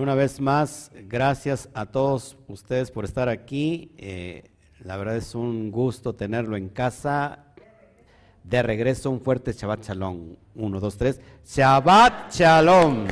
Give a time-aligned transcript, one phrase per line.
[0.00, 3.92] Una vez más, gracias a todos ustedes por estar aquí.
[3.96, 4.44] Eh,
[4.80, 7.44] la verdad es un gusto tenerlo en casa.
[8.44, 10.36] De regreso, un fuerte Shabbat Shalom.
[10.54, 11.20] Uno, dos, tres.
[11.46, 13.06] Shabbat Shalom.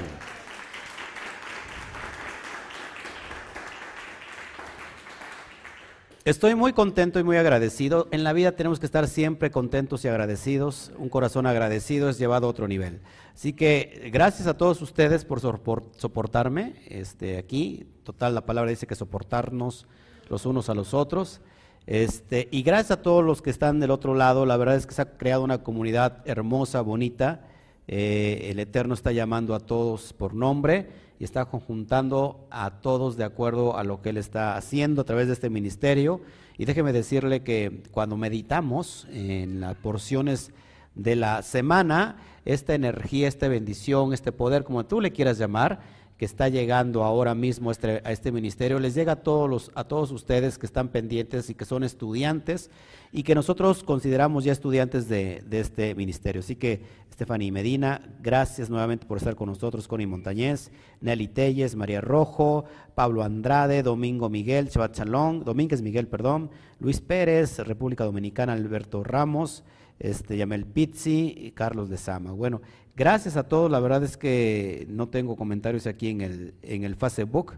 [6.25, 8.09] Estoy muy contento y muy agradecido.
[8.11, 10.91] En la vida tenemos que estar siempre contentos y agradecidos.
[10.97, 13.03] Un corazón agradecido es llevado a otro nivel.
[13.35, 17.87] Así que gracias a todos ustedes por soportarme este, aquí.
[18.05, 19.87] Total, la palabra dice que soportarnos
[20.31, 21.43] los unos a los otros.
[21.87, 24.47] Este, y gracias a todos los que están del otro lado.
[24.47, 27.43] La verdad es que se ha creado una comunidad hermosa, bonita.
[27.87, 33.25] Eh, el Eterno está llamando a todos por nombre y está conjuntando a todos de
[33.25, 36.21] acuerdo a lo que Él está haciendo a través de este ministerio.
[36.59, 40.53] Y déjeme decirle que cuando meditamos en las porciones
[40.95, 45.81] de la semana, esta energía, esta bendición, este poder, como tú le quieras llamar,
[46.25, 50.11] está llegando ahora mismo este, a este ministerio, les llega a todos, los, a todos
[50.11, 52.71] ustedes que están pendientes y que son estudiantes
[53.13, 56.41] y que nosotros consideramos ya estudiantes de, de este ministerio.
[56.41, 62.01] Así que Stephanie Medina, gracias nuevamente por estar con nosotros, Connie Montañez, Nelly Telles, María
[62.01, 62.65] Rojo,
[62.97, 69.63] Pablo Andrade, Domingo Miguel, Chabat Chalón, Domínguez Miguel, perdón, Luis Pérez, República Dominicana, Alberto Ramos,
[70.01, 72.33] este, Yamel Pizzi y Carlos de Sama.
[72.33, 72.63] Bueno,
[72.97, 76.97] gracias a todos, la verdad es que no tengo comentarios aquí en el, en el
[76.97, 77.55] Facebook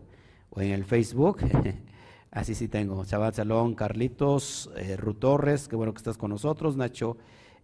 [0.50, 1.38] o en el Facebook.
[2.30, 3.04] Así sí tengo.
[3.04, 7.16] Chabat Salón, Carlitos, eh, Ru Torres, qué bueno que estás con nosotros, Nacho.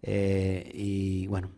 [0.03, 1.51] Eh, y bueno,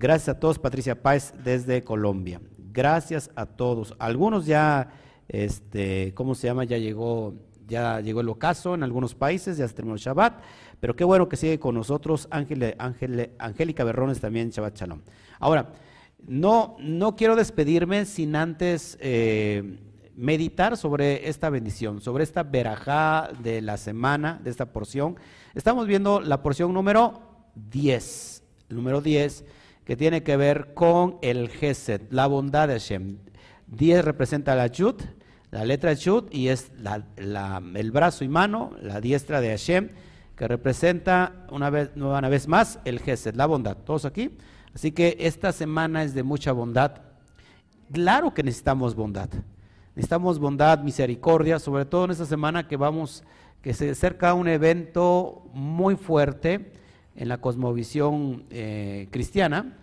[0.00, 2.40] Gracias a todos, Patricia Páez desde Colombia.
[2.56, 3.96] Gracias a todos.
[3.98, 4.92] Algunos ya,
[5.26, 6.62] este, ¿cómo se llama?
[6.62, 7.34] Ya llegó,
[7.66, 10.40] ya llegó el ocaso en algunos países, ya se terminó el Shabbat,
[10.78, 15.00] pero qué bueno que sigue con nosotros Ángel, Ángel, Angélica Berrones también, Shabbat Shalom.
[15.38, 15.72] Ahora,
[16.26, 19.78] no, no quiero despedirme sin antes eh,
[20.16, 25.16] meditar sobre esta bendición, sobre esta verajá de la semana, de esta porción.
[25.54, 27.22] Estamos viendo la porción número
[27.54, 29.44] 10, número 10
[29.88, 33.16] que tiene que ver con el Gesed, la bondad de Hashem.
[33.68, 34.96] 10 representa la Yud,
[35.50, 36.70] la letra Yud, y es
[37.16, 39.88] el brazo y mano, la diestra de Hashem,
[40.36, 43.78] que representa una vez, una vez más el Gesed, la bondad.
[43.78, 44.36] ¿Todos aquí?
[44.74, 47.02] Así que esta semana es de mucha bondad.
[47.92, 49.28] Claro que necesitamos bondad.
[49.94, 53.24] Necesitamos bondad, misericordia, sobre todo en esta semana que vamos,
[53.62, 56.72] que se acerca un evento muy fuerte
[57.16, 59.76] en la cosmovisión eh, cristiana,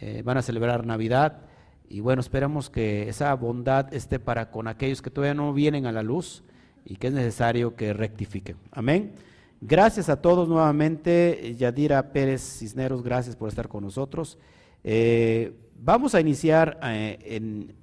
[0.00, 1.42] eh, van a celebrar Navidad
[1.90, 5.92] y bueno, esperamos que esa bondad esté para con aquellos que todavía no vienen a
[5.92, 6.44] la luz
[6.84, 8.56] y que es necesario que rectifiquen.
[8.70, 9.12] Amén.
[9.60, 11.54] Gracias a todos nuevamente.
[11.56, 14.38] Yadira Pérez Cisneros, gracias por estar con nosotros.
[14.82, 17.76] Eh, vamos a iniciar en...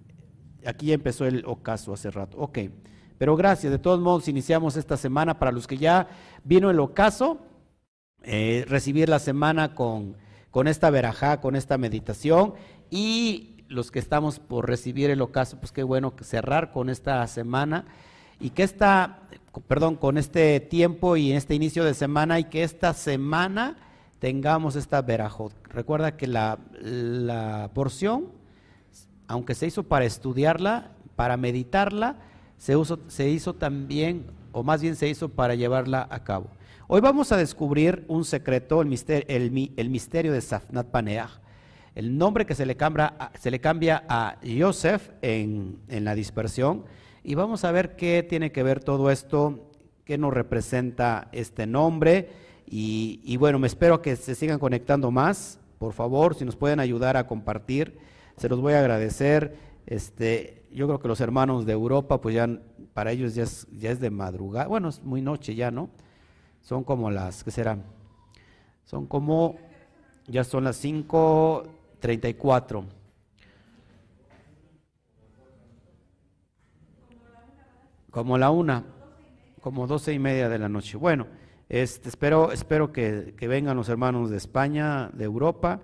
[0.66, 2.38] Aquí empezó el ocaso hace rato.
[2.40, 2.60] Ok.
[3.18, 3.72] Pero gracias.
[3.72, 6.08] De todos modos, iniciamos esta semana para los que ya
[6.44, 7.40] vino el ocaso.
[8.24, 10.18] Eh, recibir la semana con,
[10.50, 12.56] con esta verajá, con esta meditación
[12.90, 17.86] y los que estamos por recibir el ocaso, pues qué bueno cerrar con esta semana
[18.40, 19.27] y que esta,
[19.68, 23.78] perdón, con este tiempo y este inicio de semana y que esta semana
[24.20, 25.54] tengamos esta verajot.
[25.70, 28.26] Recuerda que la, porción,
[29.28, 32.18] aunque se hizo para estudiarla, para meditarla,
[32.58, 32.76] se,
[33.08, 36.48] se hizo también, o más bien se hizo para llevarla a cabo.
[36.90, 41.30] Hoy vamos a descubrir un secreto, el misterio, el, misterio de Safnat Paneah,
[41.96, 46.86] el nombre que se le cambia, se le cambia a Yosef en, la dispersión,
[47.28, 49.70] y vamos a ver qué tiene que ver todo esto,
[50.06, 52.30] qué nos representa este nombre,
[52.66, 57.18] y, bueno, me espero que se sigan conectando más, por favor, si nos pueden ayudar
[57.18, 57.98] a compartir,
[58.38, 59.58] se los voy a agradecer.
[59.86, 62.48] Este, yo creo que los hermanos de Europa, pues ya
[62.94, 65.90] para ellos ya es, ya es de madrugada, bueno, es muy noche ya, ¿no?
[66.62, 67.84] Son como las, ¿qué serán?
[68.86, 69.58] Son como,
[70.28, 72.86] ya son las 5.34.
[78.18, 78.84] Como la una,
[79.62, 80.98] como doce y media de la noche.
[80.98, 81.28] Bueno,
[81.70, 85.82] este, espero, espero que, vengan los hermanos de España, de Europa,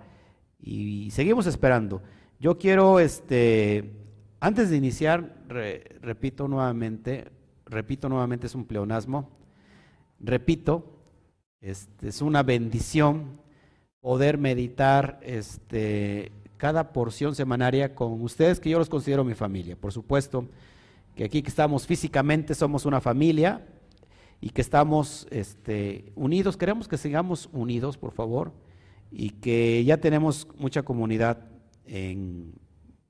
[0.60, 2.02] y seguimos esperando.
[2.40, 3.92] Yo quiero, este,
[4.40, 7.30] antes de iniciar, repito nuevamente,
[7.66, 9.30] repito nuevamente, es un pleonasmo,
[10.18, 10.98] Repito,
[11.60, 13.38] este, es una bendición
[14.00, 19.76] poder meditar este, cada porción semanaria con ustedes, que yo los considero mi familia.
[19.76, 20.48] Por supuesto
[21.14, 23.66] que aquí que estamos físicamente somos una familia
[24.40, 26.56] y que estamos este, unidos.
[26.56, 28.52] Queremos que sigamos unidos, por favor,
[29.10, 31.46] y que ya tenemos mucha comunidad
[31.86, 32.54] en,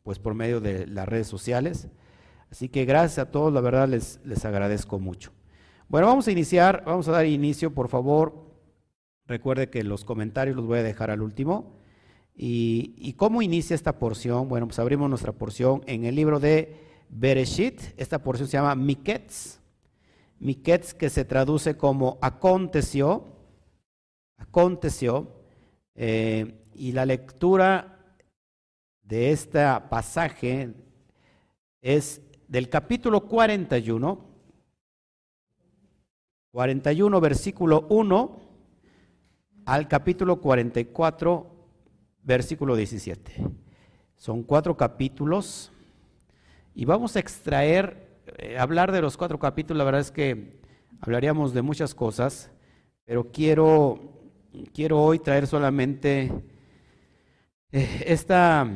[0.02, 1.88] pues por medio de las redes sociales.
[2.50, 5.32] Así que gracias a todos, la verdad les, les agradezco mucho.
[5.88, 8.44] Bueno, vamos a iniciar, vamos a dar inicio, por favor.
[9.26, 11.74] Recuerde que los comentarios los voy a dejar al último.
[12.36, 14.48] ¿Y, cómo inicia esta porción?
[14.48, 16.76] Bueno, pues abrimos nuestra porción en el libro de
[17.08, 17.80] Bereshit.
[17.96, 19.60] Esta porción se llama Miketz.
[20.38, 23.24] Miketz que se traduce como aconteció.
[24.36, 25.28] Aconteció.
[25.94, 27.94] Eh, y la lectura
[29.02, 30.74] de este pasaje
[31.80, 34.24] es del capítulo 41,
[36.50, 38.40] 41 versículo 1
[39.66, 41.50] al capítulo 44
[42.22, 43.50] versículo 17.
[44.16, 45.72] Son cuatro capítulos
[46.74, 50.60] y vamos a extraer, eh, hablar de los cuatro capítulos, la verdad es que
[51.00, 52.50] hablaríamos de muchas cosas,
[53.04, 54.00] pero quiero,
[54.72, 56.32] quiero hoy traer solamente
[57.70, 58.68] eh, esta,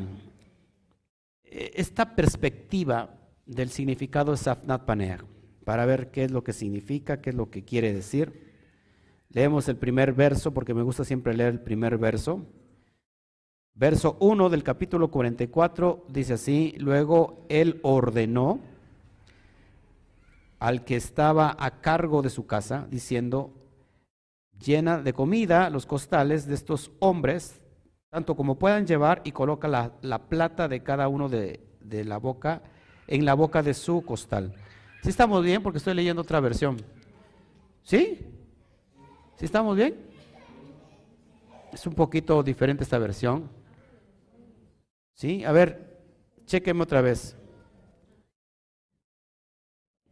[1.45, 3.15] eh, esta perspectiva
[3.47, 5.25] del significado de Safnat Paneah,
[5.65, 8.49] para ver qué es lo que significa, qué es lo que quiere decir.
[9.31, 12.47] Leemos el primer verso, porque me gusta siempre leer el primer verso.
[13.78, 18.58] Verso 1 del capítulo 44 dice así, luego él ordenó
[20.58, 23.52] al que estaba a cargo de su casa, diciendo,
[24.58, 27.60] llena de comida los costales de estos hombres,
[28.10, 32.62] tanto como puedan llevar, y coloca la, plata de cada uno de, la boca
[33.06, 34.56] en la boca de su costal.
[35.04, 35.62] ¿Sí estamos bien?
[35.62, 36.78] Porque estoy leyendo otra versión.
[37.84, 38.26] ¿Sí?
[39.36, 39.94] ¿Sí estamos bien?
[41.72, 43.56] Es un poquito diferente esta versión.
[45.19, 45.44] ¿Sí?
[45.44, 45.99] A ver,
[46.47, 47.37] chequeme otra vez.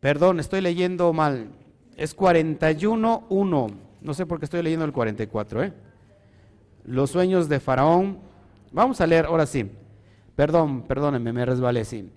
[0.01, 1.53] Perdón, estoy leyendo mal.
[1.97, 3.75] Es 41.1.
[4.01, 5.73] No sé por qué estoy leyendo el 44, ¿eh?
[6.85, 8.19] Los sueños de Faraón.
[8.73, 9.71] Vamos a leer, ahora sí.
[10.35, 12.11] Perdón, perdónenme, me resbalé, sí.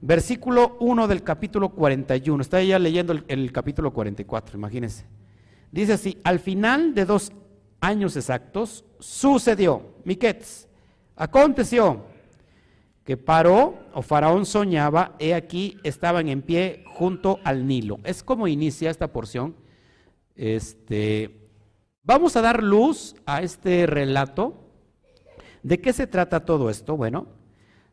[0.00, 2.40] Versículo 1 del capítulo 41.
[2.40, 5.06] Está ya leyendo el, el capítulo 44, imagínense.
[5.72, 7.32] Dice así, al final de dos
[7.80, 10.68] años exactos, sucedió, Miquets,
[11.16, 12.04] aconteció
[13.08, 18.00] que paró o Faraón soñaba, he aquí estaban en pie junto al Nilo.
[18.04, 19.56] Es como inicia esta porción.
[20.36, 21.48] Este,
[22.02, 24.62] vamos a dar luz a este relato.
[25.62, 26.98] ¿De qué se trata todo esto?
[26.98, 27.28] Bueno,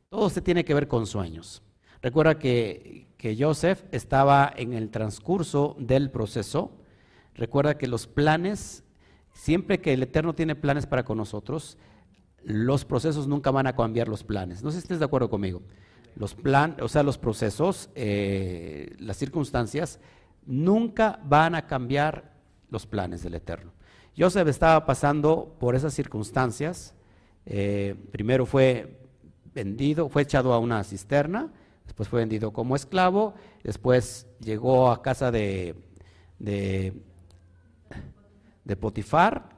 [0.10, 1.64] todo se tiene que ver con sueños.
[2.02, 6.74] Recuerda que, que Joseph estaba en el transcurso del proceso.
[7.36, 8.84] Recuerda que los planes,
[9.32, 11.78] siempre que el Eterno tiene planes para con nosotros,
[12.46, 14.64] los procesos nunca van a cambiar los planes.
[14.64, 15.64] No sé si estés de acuerdo conmigo.
[16.16, 20.00] Los plan, o sea, los procesos, eh, las circunstancias,
[20.46, 22.36] nunca van a cambiar
[22.70, 23.72] los planes del Eterno.
[24.18, 26.94] Joseph estaba pasando por esas circunstancias.
[27.48, 29.02] Eh, primero fue
[29.54, 31.52] vendido, fue echado a una cisterna,
[31.86, 33.34] después fue vendido como esclavo,
[33.64, 35.76] después llegó a casa de,
[36.38, 36.94] de,
[38.64, 39.55] de Potifar,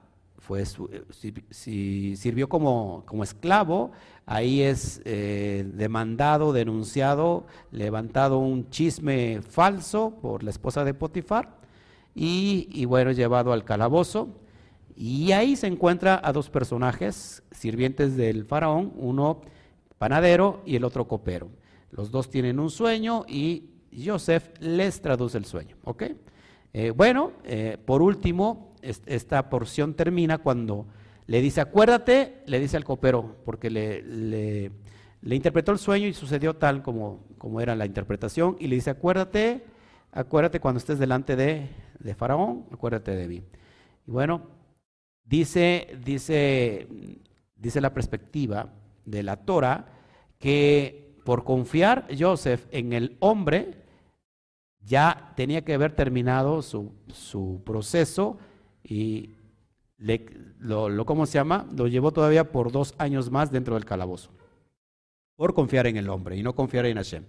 [0.47, 3.91] fue, si, sirvió como, como, esclavo,
[4.25, 11.57] ahí es eh, demandado, denunciado, levantado un chisme falso por la esposa de Potifar
[12.16, 14.30] y, bueno, llevado al calabozo.
[14.95, 19.42] Y ahí se encuentra a dos personajes, sirvientes del faraón, uno
[19.97, 21.49] panadero y el otro copero.
[21.92, 25.75] Los dos tienen un sueño y Joseph les traduce el sueño.
[26.73, 30.88] eh, bueno, eh, por último, esta porción termina cuando
[31.28, 36.56] le dice, acuérdate, le dice al copero, porque le, le, interpretó el sueño y sucedió
[36.56, 39.66] tal como, como, era la interpretación, y le dice, acuérdate,
[40.12, 41.69] acuérdate cuando estés delante de,
[42.00, 43.44] de Faraón, acuérdate de mí.
[44.07, 44.44] Y bueno,
[45.26, 46.88] dice, dice,
[47.56, 48.74] dice la perspectiva
[49.06, 49.86] de la Torah
[50.40, 53.84] que por confiar Joseph en el hombre,
[54.80, 58.38] ya tenía que haber terminado su, su proceso
[58.87, 59.35] y
[59.97, 60.25] le,
[60.59, 61.67] lo, ¿cómo se llama?
[61.75, 64.31] Lo llevó todavía por dos años más dentro del calabozo,
[65.35, 67.25] por confiar en el hombre y no confiar en Hashem.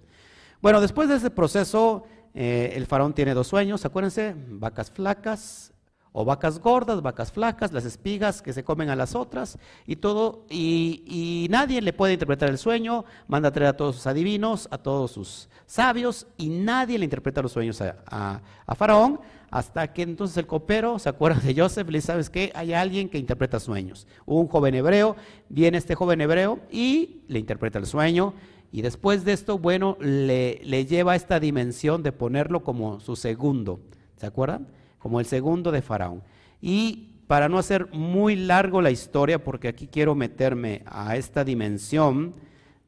[0.62, 5.72] Bueno, después de ese proceso, eh, el faraón tiene dos sueños, acuérdense, vacas flacas
[6.12, 10.44] o vacas gordas, vacas flacas, las espigas que se comen a las otras y todo,
[10.50, 14.78] y, nadie le puede interpretar el sueño, manda a traer a todos sus adivinos, a
[14.78, 18.40] todos sus sabios, y nadie le interpreta los sueños a,
[18.76, 22.52] Faraón, hasta que entonces el copero se acuerda de Joseph, le dice, ¿sabes qué?
[22.54, 24.06] Hay alguien que interpreta sueños.
[24.26, 25.16] Un joven hebreo,
[25.48, 28.34] viene este joven hebreo y le interpreta el sueño,
[28.70, 33.16] y después de esto, bueno, le, le lleva a esta dimensión de ponerlo como su
[33.16, 33.80] segundo,
[34.16, 34.66] ¿se acuerdan?
[34.98, 36.22] Como el segundo de Faraón.
[36.60, 42.34] Y para no hacer muy largo la historia, porque aquí quiero meterme a esta dimensión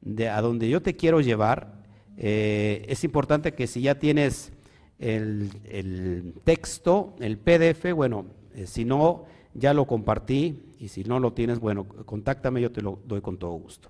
[0.00, 1.78] de a donde yo te quiero llevar,
[2.22, 4.52] Eh, es importante que si ya tienes
[4.98, 9.24] el, texto, el PDF, bueno, eh, si no,
[9.54, 13.38] ya lo compartí y si no lo tienes, bueno, contáctame, yo te lo doy con
[13.38, 13.88] todo gusto.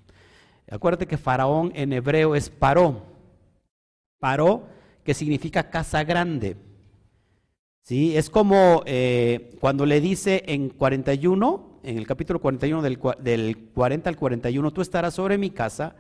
[0.71, 3.03] Acuérdate que faraón en hebreo es paró.
[4.21, 4.69] Paró,
[5.03, 6.57] que significa casa grande.
[7.83, 8.17] ¿Sí?
[8.17, 14.11] Es como eh, cuando le dice en 41, en el capítulo 41 del, del 40
[14.11, 15.97] al 41, tú estarás sobre mi casa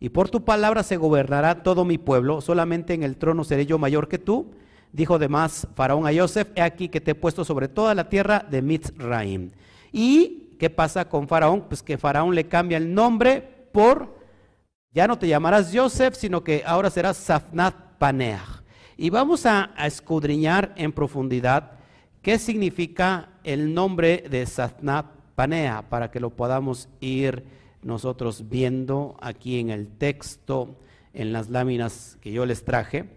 [0.00, 3.78] y por tu palabra se gobernará todo mi pueblo, solamente en el trono seré yo
[3.78, 4.50] mayor que tú.
[4.92, 8.44] Dijo además Faraón a Joseph, he aquí que te he puesto sobre toda la tierra
[8.50, 9.50] de Mitzraim.
[9.92, 11.66] ¿Y qué pasa con Faraón?
[11.68, 14.18] Pues que Faraón le cambia el nombre por,
[14.92, 18.59] ya no te llamarás Joseph, sino que ahora serás Safnat Paneah.
[19.02, 21.70] Y vamos a, escudriñar en profundidad
[22.20, 27.42] qué significa el nombre de Safnat Paneah para que lo podamos ir
[27.80, 30.76] nosotros viendo aquí en el texto,
[31.14, 33.08] en las láminas que yo les traje.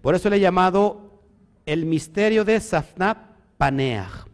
[0.00, 1.20] Por eso le he llamado
[1.66, 3.18] el misterio de Safnat
[3.58, 4.24] Paneah.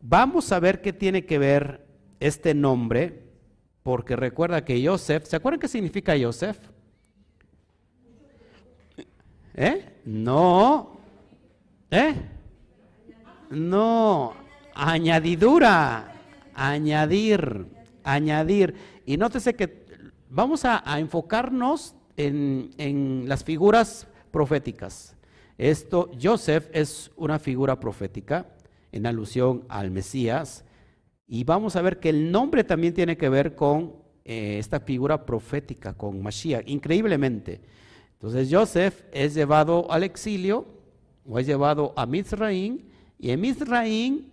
[0.00, 1.86] Vamos a ver qué tiene que ver
[2.18, 3.24] este nombre,
[3.82, 6.56] porque recuerda que Joseph, ¿se acuerdan qué significa Joseph?
[9.54, 10.00] ¿Eh?
[10.04, 10.98] No.
[11.90, 12.14] ¿Eh?
[13.50, 14.34] No.
[14.74, 16.14] Añadidura.
[16.54, 17.66] Añadir
[18.04, 18.74] añadir.
[19.06, 19.84] Y nótese que
[20.28, 25.16] vamos a, enfocarnos en, las figuras proféticas.
[25.58, 28.46] Esto, Joseph es una figura profética
[28.92, 30.64] en alusión al Mesías.
[31.26, 35.24] Y vamos a ver que el nombre también tiene que ver con eh, esta figura
[35.24, 37.60] profética, con Mashiach, increíblemente.
[38.20, 40.66] Entonces Joseph es llevado al exilio
[41.26, 42.80] o es llevado a Mizraim
[43.18, 44.28] y en Mizraim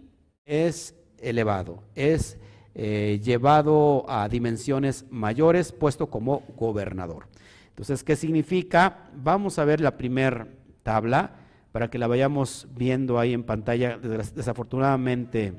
[0.46, 2.38] es elevado, es
[2.76, 7.28] eh, llevado a dimensiones mayores, puesto como gobernador.
[7.70, 9.10] Entonces, ¿qué significa?
[9.16, 10.50] Vamos a ver la primera
[10.84, 11.32] tabla
[11.72, 13.98] para que la vayamos viendo ahí en pantalla.
[13.98, 15.54] Desafortunadamente,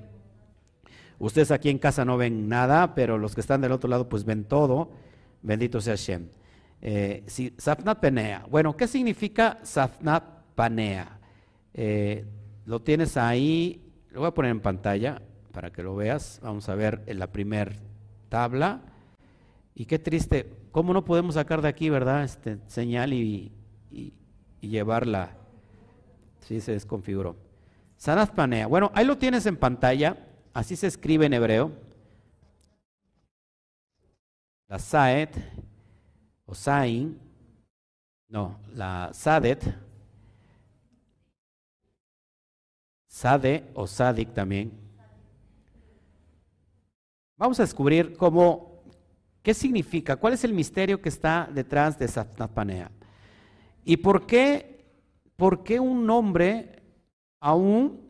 [1.18, 4.24] ustedes aquí en casa no ven nada, pero los que están del otro lado pues
[4.24, 4.90] ven todo.
[5.42, 6.28] Bendito sea Shem.
[6.80, 7.24] Eh,
[7.58, 8.44] Safnat Panea.
[8.48, 11.18] Bueno, ¿qué significa Safnat Panea?
[11.74, 12.24] Eh,
[12.66, 15.20] lo tienes ahí, lo voy a poner en pantalla
[15.52, 16.40] para que lo veas.
[16.42, 17.72] Vamos a ver en la primera
[18.28, 18.82] tabla.
[19.74, 22.24] Y qué triste, ¿cómo no podemos sacar de aquí, verdad?
[22.24, 23.52] Este señal y,
[24.60, 25.36] llevarla.
[26.40, 27.36] Sí, se desconfiguró.
[27.96, 28.66] Sanat Panea.
[28.66, 30.16] Bueno, ahí lo tienes en pantalla.
[30.52, 31.72] Así se escribe en hebreo.
[34.68, 35.30] La Saed
[36.48, 37.18] o.
[38.28, 39.62] No, la Sadet.
[43.06, 44.72] Sade o Sadik también.
[47.36, 48.82] Vamos a descubrir cómo,
[49.42, 52.90] qué significa, cuál es el misterio que está detrás de Satnapanea.
[53.84, 54.84] Y por qué,
[55.36, 56.82] por qué un nombre,
[57.40, 58.08] aún,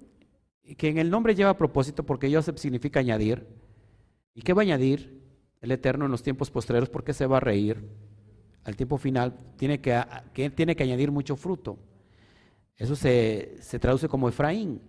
[0.76, 3.46] que en el nombre lleva propósito, porque Joseph significa añadir.
[4.34, 5.22] ¿Y qué va a añadir
[5.60, 6.88] el Eterno en los tiempos posteriores?
[6.88, 8.07] ¿Por qué se va a reír?
[8.68, 9.98] Al tiempo final tiene que,
[10.54, 11.78] tiene que añadir mucho fruto.
[12.76, 14.82] Eso se, se traduce como Efraín.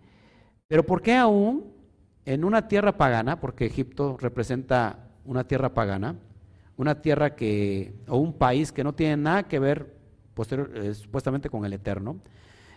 [0.68, 1.72] Pero ¿por qué aún
[2.26, 6.18] en una tierra pagana, porque Egipto representa una tierra pagana,
[6.76, 9.96] una tierra que, o un país que no tiene nada que ver
[10.34, 12.20] posterior, eh, supuestamente con el Eterno.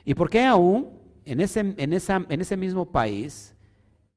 [0.04, 0.88] ¿Y por qué aún
[1.25, 3.56] en ese, en, esa, en ese mismo país,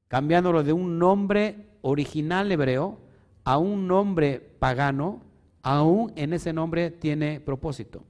[0.06, 3.00] cambiándolo de un nombre original hebreo
[3.42, 5.25] a un nombre pagano,
[5.68, 8.04] aún en ese nombre tiene propósito?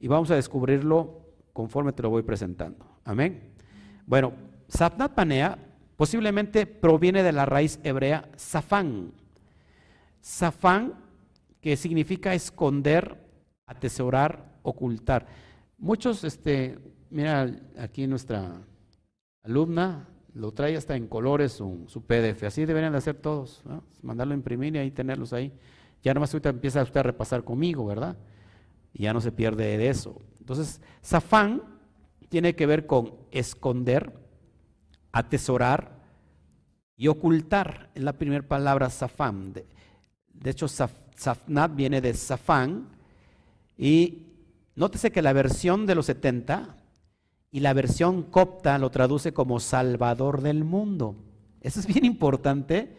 [0.00, 1.20] Y vamos a descubrirlo
[1.52, 2.84] conforme te lo voy presentando.
[3.04, 3.52] Amén.
[4.06, 4.32] Bueno,
[4.68, 5.58] Satnat Panea
[6.02, 9.12] Posiblemente proviene de la raíz hebrea zafán.
[10.20, 10.94] Zafán,
[11.60, 13.16] que significa esconder,
[13.66, 15.28] atesorar, ocultar.
[15.78, 16.76] Muchos, este,
[17.08, 18.62] mira, aquí nuestra
[19.44, 22.42] alumna lo trae hasta en colores su PDF.
[22.42, 23.62] Así deberían de hacer todos,
[24.02, 25.52] mandarlo a imprimir y ahí tenerlos ahí.
[26.02, 28.16] Ya nomás ahorita empieza usted a repasar conmigo, ¿verdad?
[28.92, 30.20] Y ya no se pierde de eso.
[30.40, 31.62] Entonces, zafán
[32.28, 34.12] tiene que ver con esconder,
[35.12, 36.02] atesorar
[36.96, 37.90] y ocultar.
[37.94, 39.52] Es la primera palabra zafán.
[39.52, 40.66] De, hecho,
[41.70, 42.88] viene de zafán.
[43.78, 44.26] Y
[44.74, 46.76] nótese que la versión de los 70
[47.52, 51.14] y la versión copta lo traduce como Salvador del mundo.
[51.60, 52.96] Eso es bien importante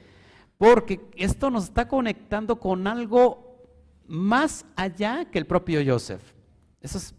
[0.64, 3.60] porque esto nos está conectando con algo
[4.08, 6.22] más allá que el propio Joseph.
[6.80, 7.14] Eso es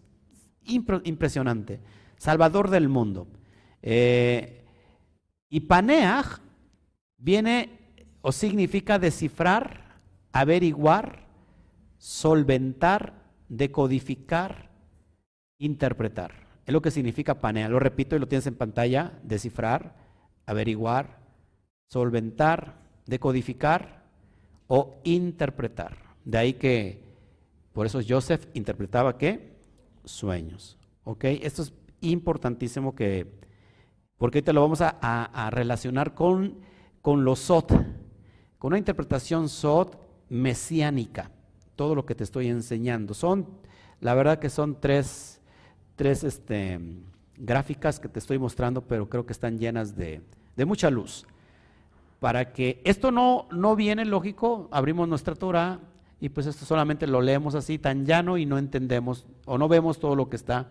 [0.64, 1.78] impresionante.
[2.16, 3.26] Salvador del mundo.
[3.82, 4.64] Eh,
[5.50, 6.40] y Paneach
[7.18, 9.98] viene o significa descifrar,
[10.32, 11.26] averiguar,
[11.98, 13.12] solventar,
[13.50, 14.70] decodificar,
[15.58, 16.46] interpretar.
[16.64, 17.68] Es lo que significa panea.
[17.68, 19.20] Lo repito y lo tienes en pantalla.
[19.22, 19.96] Descifrar,
[20.46, 21.18] averiguar,
[21.90, 24.04] solventar, decodificar
[24.66, 25.96] o interpretar.
[26.24, 27.02] De ahí que,
[27.72, 29.54] por eso Joseph interpretaba qué?
[30.04, 30.78] Sueños.
[31.04, 31.24] ¿Ok?
[31.24, 33.26] Esto es importantísimo que,
[34.16, 36.58] porque ahorita lo vamos a, relacionar con,
[37.02, 37.72] con los SOT,
[38.58, 39.96] con una interpretación SOT
[40.30, 41.30] mesiánica,
[41.76, 43.12] todo lo que te estoy enseñando.
[43.14, 43.46] Son,
[44.00, 45.40] la verdad que son tres,
[45.96, 46.80] tres este,
[47.36, 50.22] gráficas que te estoy mostrando, pero creo que están llenas de,
[50.56, 51.26] de mucha luz.
[52.24, 55.80] Para que esto no, no viene lógico, abrimos nuestra Torah
[56.18, 59.98] y pues esto solamente lo leemos así tan llano y no entendemos o no vemos
[59.98, 60.70] todo lo que está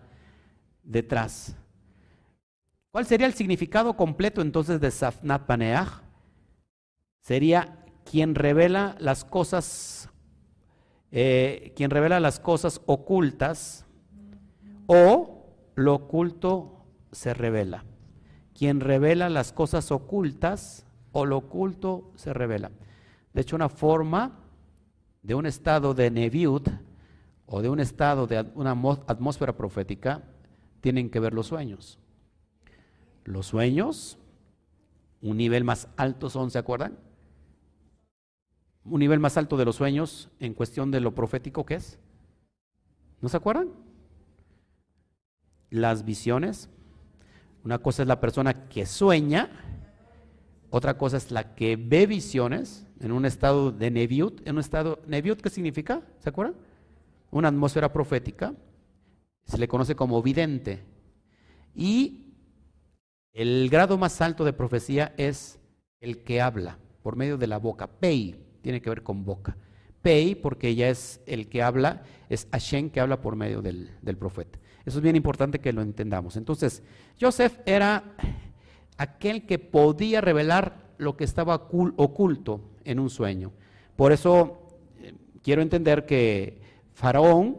[0.82, 1.54] detrás.
[2.90, 6.02] ¿Cuál sería el significado completo entonces de Safnat Paneach?
[7.20, 10.10] Sería quien revela las cosas,
[11.12, 13.86] eh, quien revela las cosas ocultas
[14.86, 17.84] o lo oculto se revela.
[18.58, 20.84] Quien revela las cosas ocultas
[21.14, 22.70] o lo oculto se revela.
[23.32, 24.40] De hecho, una forma
[25.22, 26.68] de un estado de Neviut
[27.46, 28.72] o de un estado de una
[29.06, 30.22] atmósfera profética
[30.80, 31.98] tienen que ver los sueños.
[33.24, 34.18] Los sueños,
[35.22, 36.98] un nivel más alto son, ¿se acuerdan?
[38.84, 41.98] Un nivel más alto de los sueños en cuestión de lo profético que es.
[43.22, 43.70] ¿No se acuerdan?
[45.70, 46.68] Las visiones.
[47.64, 49.73] Una cosa es la persona que sueña,
[50.76, 54.44] otra cosa es la que ve visiones en un estado de Neviut.
[54.44, 56.02] En un estado, Neviut, ¿qué significa?
[56.18, 56.56] ¿Se acuerdan?
[57.30, 58.52] Una atmósfera profética
[59.44, 60.82] se le conoce como vidente.
[61.76, 62.34] Y
[63.32, 65.60] el grado más alto de profecía es
[66.00, 67.86] el que habla por medio de la boca.
[67.86, 69.56] Pei tiene que ver con boca.
[70.02, 74.16] Pei, porque ella es el que habla, es Hashem que habla por medio del, del
[74.16, 74.58] profeta.
[74.84, 76.36] Eso es bien importante que lo entendamos.
[76.36, 76.82] Entonces,
[77.20, 78.16] Joseph era
[78.96, 83.52] aquel que podía revelar lo que estaba oculto en un sueño.
[83.96, 84.68] Por eso
[85.00, 86.60] eh, quiero entender que
[86.92, 87.58] Faraón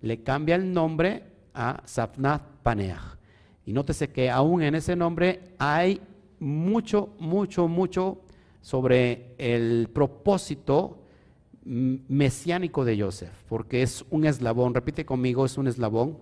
[0.00, 3.18] le cambia el nombre a Safnat Paneach.
[3.64, 6.00] Y nótese que aún en ese nombre hay
[6.40, 8.20] mucho, mucho, mucho
[8.60, 10.98] sobre el propósito
[11.64, 16.18] mesiánico de Joseph, porque es un eslabón, repite conmigo, es un eslabón.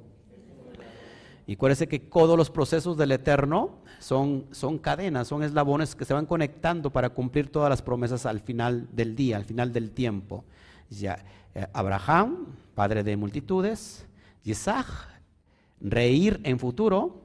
[1.51, 6.15] Y acuérdese que todos los procesos del Eterno son, son cadenas, son eslabones que se
[6.15, 10.45] van conectando para cumplir todas las promesas al final del día, al final del tiempo.
[10.91, 11.25] Ya,
[11.57, 14.07] eh, Abraham, padre de multitudes,
[14.45, 14.87] Isaac,
[15.81, 17.21] reír en futuro,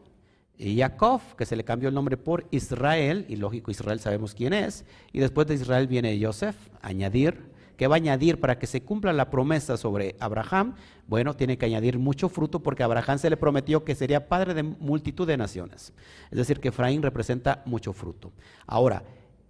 [0.58, 4.54] y Jacob, que se le cambió el nombre por Israel, y lógico, Israel sabemos quién
[4.54, 8.84] es, y después de Israel viene Joseph, añadir, ¿qué va a añadir para que se
[8.84, 10.76] cumpla la promesa sobre Abraham?
[11.08, 14.64] Bueno, tiene que añadir mucho fruto porque Abraham se le prometió que sería padre de
[14.64, 15.94] multitud de naciones.
[16.32, 18.32] Es decir, que Efraín representa mucho fruto.
[18.66, 19.04] Ahora,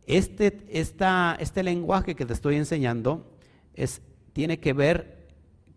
[0.07, 3.31] este, este lenguaje que te estoy enseñando
[3.73, 4.01] es,
[4.33, 5.27] tiene que ver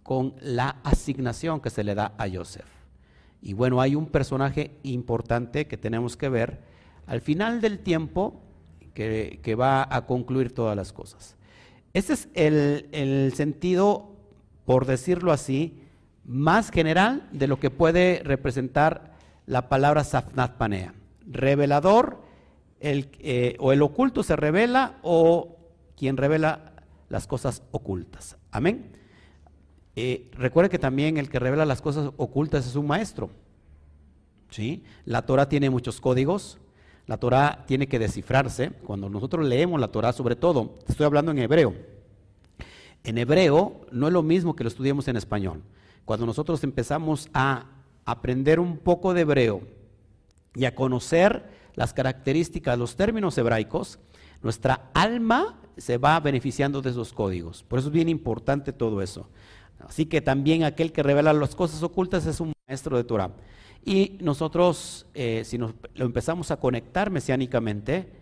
[0.03, 2.67] con la asignación que se le da a Joseph.
[3.41, 6.61] Y bueno, hay un personaje importante que tenemos que ver
[7.07, 8.43] al final del tiempo
[8.95, 11.37] que, va a concluir todas las cosas.
[11.92, 14.16] Ese es el, sentido,
[14.64, 15.81] por decirlo así,
[16.24, 20.94] más general de lo que puede representar la palabra Safnat Panea.
[21.27, 22.22] Revelador,
[22.81, 25.57] el, eh, o el oculto se revela o
[25.96, 26.72] quien revela
[27.09, 28.37] las cosas ocultas.
[28.51, 28.92] Amén.
[29.96, 33.31] Eh, recuerde que también el que revela las cosas ocultas es un maestro.
[34.51, 34.85] ¿sí?
[35.05, 36.59] La Torah tiene muchos códigos,
[37.09, 38.71] la Torah tiene que descifrarse.
[38.85, 41.75] Cuando nosotros leemos la Torah, sobre todo, estoy hablando en hebreo.
[43.03, 45.62] En hebreo no es lo mismo que lo estudiemos en español.
[46.05, 47.64] Cuando nosotros empezamos a
[48.05, 49.62] aprender un poco de hebreo
[50.55, 53.99] y a conocer las características, los términos hebraicos,
[54.42, 57.62] nuestra alma se va beneficiando de esos códigos.
[57.62, 59.31] Por eso es bien importante todo eso.
[59.81, 63.31] Así que también aquel que revela las cosas ocultas es un maestro de Torah.
[63.85, 68.12] Y nosotros, eh, si nos, lo empezamos a conectar mesiánicamente,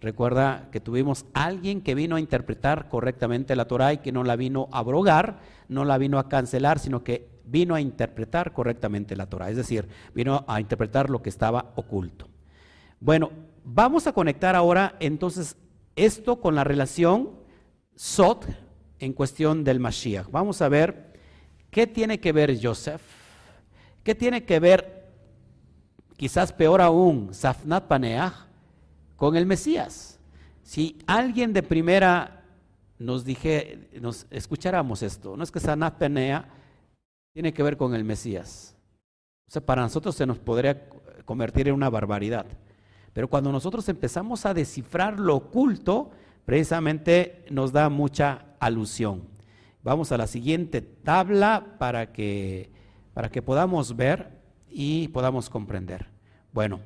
[0.00, 4.36] recuerda que tuvimos alguien que vino a interpretar correctamente la Torah y que no la
[4.36, 9.26] vino a abrogar, no la vino a cancelar, sino que vino a interpretar correctamente la
[9.26, 12.28] Torah, es decir, vino a interpretar lo que estaba oculto.
[13.00, 13.30] Bueno,
[13.64, 15.56] vamos a conectar ahora entonces
[15.96, 17.30] esto con la relación
[17.96, 18.46] Sot,
[18.98, 20.30] en cuestión del Mashiach.
[20.30, 21.12] Vamos a ver
[21.70, 23.02] qué tiene que ver Joseph,
[24.02, 24.93] qué tiene que ver,
[26.16, 28.34] quizás peor aún, Safnat Paneach
[29.16, 30.18] con el Mesías.
[30.62, 32.44] Si alguien de primera
[32.98, 36.46] nos dije, nos escucháramos esto, no es que Safnat Paneach
[37.32, 38.76] tiene que ver con el Mesías.
[39.48, 40.88] O sea, para nosotros se nos podría
[41.24, 42.46] convertir en una barbaridad.
[43.12, 46.10] Pero cuando nosotros empezamos a descifrar lo oculto,
[46.44, 49.22] precisamente nos da mucha alusión.
[49.82, 52.70] Vamos a la siguiente tabla para que,
[53.12, 54.33] para que podamos ver
[54.74, 56.06] y podamos comprender.
[56.52, 56.80] Bueno,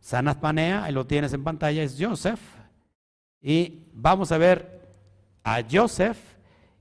[0.00, 2.40] Sanat Panea, ahí lo tienes en pantalla, es Joseph.
[3.40, 4.80] Y vamos a ver
[5.44, 6.18] a Joseph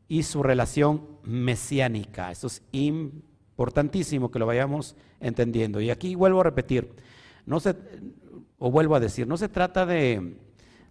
[0.07, 2.31] y su relación mesiánica.
[2.31, 5.79] Eso es importantísimo que lo vayamos entendiendo.
[5.79, 6.91] Y aquí vuelvo a repetir,
[7.45, 7.75] no se,
[8.57, 10.37] o vuelvo a decir, no se trata de,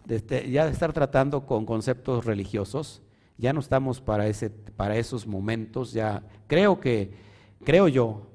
[0.05, 3.01] de, ya de estar tratando con conceptos religiosos,
[3.37, 7.11] ya no estamos para, ese, para esos momentos, ya creo que,
[7.65, 8.27] creo yo,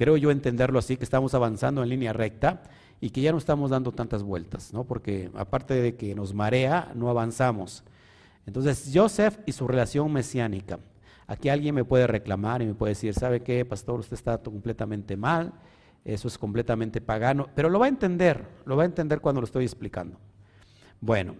[0.00, 2.62] creo yo entenderlo así, que estamos avanzando en línea recta
[3.02, 4.84] y que ya no estamos dando tantas vueltas, ¿no?
[4.84, 7.84] Porque aparte de que nos marea, no avanzamos.
[8.46, 10.78] Entonces, Joseph y su relación mesiánica.
[11.26, 14.00] Aquí alguien me puede reclamar y me puede decir, ¿sabe qué, pastor?
[14.00, 15.52] Usted está completamente mal,
[16.02, 19.44] eso es completamente pagano, pero lo va a entender, lo va a entender cuando lo
[19.44, 20.18] estoy explicando.
[21.02, 21.34] Bueno,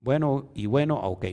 [0.00, 1.26] bueno y bueno, ok.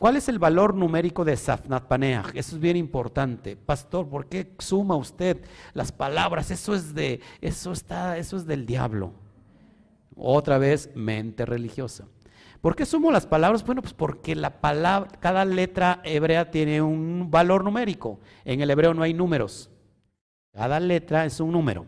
[0.00, 2.34] ¿Cuál es el valor numérico de Safnat Paneach?
[2.34, 3.54] Eso es bien importante.
[3.54, 6.50] Pastor, ¿por qué suma usted las palabras?
[6.50, 9.12] Eso es de eso está eso es del diablo.
[10.16, 12.06] Otra vez mente religiosa.
[12.62, 13.62] ¿Por qué sumo las palabras?
[13.62, 18.20] Bueno, pues porque la palabra, cada letra hebrea tiene un valor numérico.
[18.46, 19.68] En el hebreo no hay números.
[20.54, 21.84] Cada letra es un número.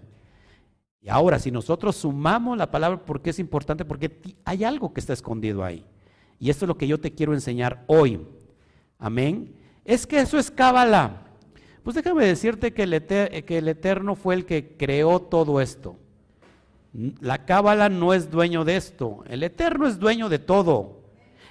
[1.01, 3.87] Y ahora, si nosotros sumamos la palabra, ¿por qué es importante?
[3.87, 5.87] Porque hay algo que está escondido ahí.
[6.43, 8.21] Y esto es lo que yo te quiero enseñar hoy.
[8.99, 9.55] Amén.
[9.85, 11.23] Es que eso es cábala.
[11.85, 15.97] Pues déjame decirte que el, Eterno fue el que creó todo esto.
[17.21, 19.23] La cábala no es dueño de esto.
[19.29, 21.03] El Eterno es dueño de todo.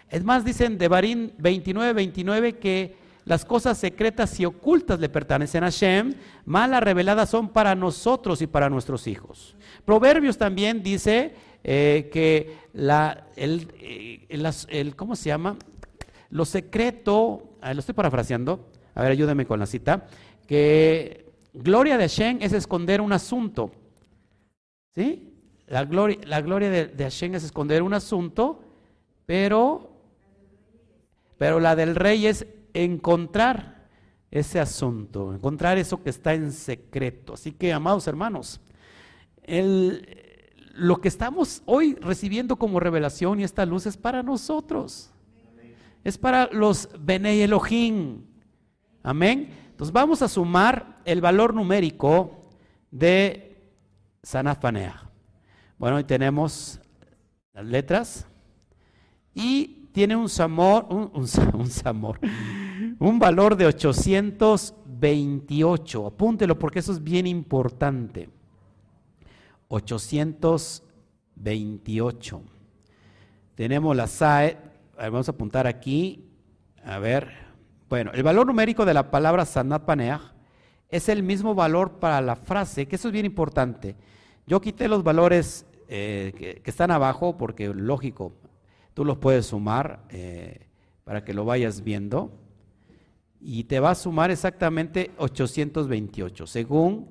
[0.10, 5.64] Es más, dicen de Barín 29, 29 que las cosas secretas y ocultas le pertenecen
[5.64, 9.56] a Shem, malas reveladas son para nosotros y para nuestros hijos.
[9.86, 14.26] Proverbios también dice eh, que la, eh,
[14.70, 15.58] el, ¿cómo se llama?
[16.30, 20.08] Lo secreto, lo estoy parafraseando, a ver, ayúdame con la cita,
[20.48, 23.72] que gloria de Shem es esconder un asunto.
[24.96, 25.32] ¿Sí?
[25.72, 28.62] La gloria, la gloria de, Hashem es esconder un asunto,
[29.26, 29.90] pero,
[31.38, 33.88] pero la del rey es encontrar
[34.30, 37.36] ese asunto, encontrar eso que está en secreto.
[37.36, 38.60] Así que, amados hermanos,
[40.82, 45.12] lo que estamos hoy recibiendo como revelación y esta luz es para nosotros.
[46.04, 48.24] Es para los Bene Elohim.
[49.04, 49.52] Amén.
[49.70, 52.50] Entonces vamos a sumar el valor numérico
[52.90, 53.62] de
[54.24, 55.08] Sanafanea.
[55.78, 56.82] Bueno, ahí tenemos
[57.54, 58.26] las letras
[59.36, 61.28] y tiene un samor, un, un,
[62.98, 66.08] un valor de 828.
[66.08, 68.41] Apúntelo porque eso es bien importante.
[69.72, 72.44] 828.
[73.56, 74.58] Tenemos la SAE,
[74.98, 76.30] vamos a apuntar aquí,
[76.84, 77.32] a ver.
[77.88, 80.34] Bueno, el valor numérico de la palabra Sanat Paneach
[80.90, 83.96] es el mismo valor para la frase, que eso es bien importante.
[84.46, 88.34] Yo quité los valores eh, que, están abajo, porque lógico,
[88.94, 90.68] tú los puedes sumar eh,
[91.06, 92.38] para que lo vayas viendo,
[93.40, 97.08] y te va a sumar exactamente 828, según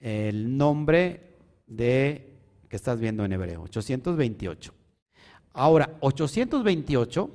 [0.00, 1.31] el nombre
[1.76, 2.32] de
[2.68, 4.72] que estás viendo en hebreo, 828.
[5.54, 7.30] Ahora, 828,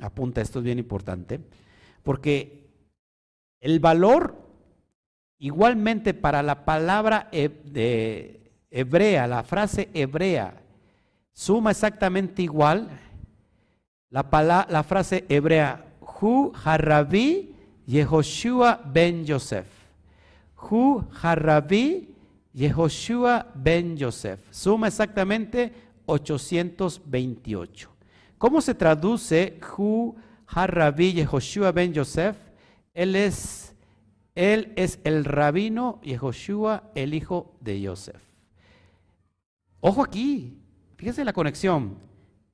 [0.00, 1.40] apunta esto es bien importante,
[2.02, 2.68] porque
[3.60, 4.36] el valor
[5.38, 7.28] igualmente para la palabra
[8.70, 10.60] hebrea, la frase hebrea,
[11.32, 12.88] suma exactamente igual
[14.10, 17.54] la, la frase hebrea, Hu Harabi
[17.86, 19.66] Yehoshua ben Yosef.
[20.56, 22.13] Hu Harabi
[22.54, 24.40] Yehoshua ben Yosef.
[24.50, 25.72] Suma exactamente
[26.06, 27.90] 828.
[28.38, 30.14] ¿Cómo se traduce Hu
[30.46, 32.36] Harabi Yehoshua ben Yosef?
[32.94, 33.74] Él es,
[34.36, 38.22] él es el rabino Yehoshua, el hijo de Yosef.
[39.80, 40.58] Ojo aquí,
[40.96, 41.98] fíjese la conexión.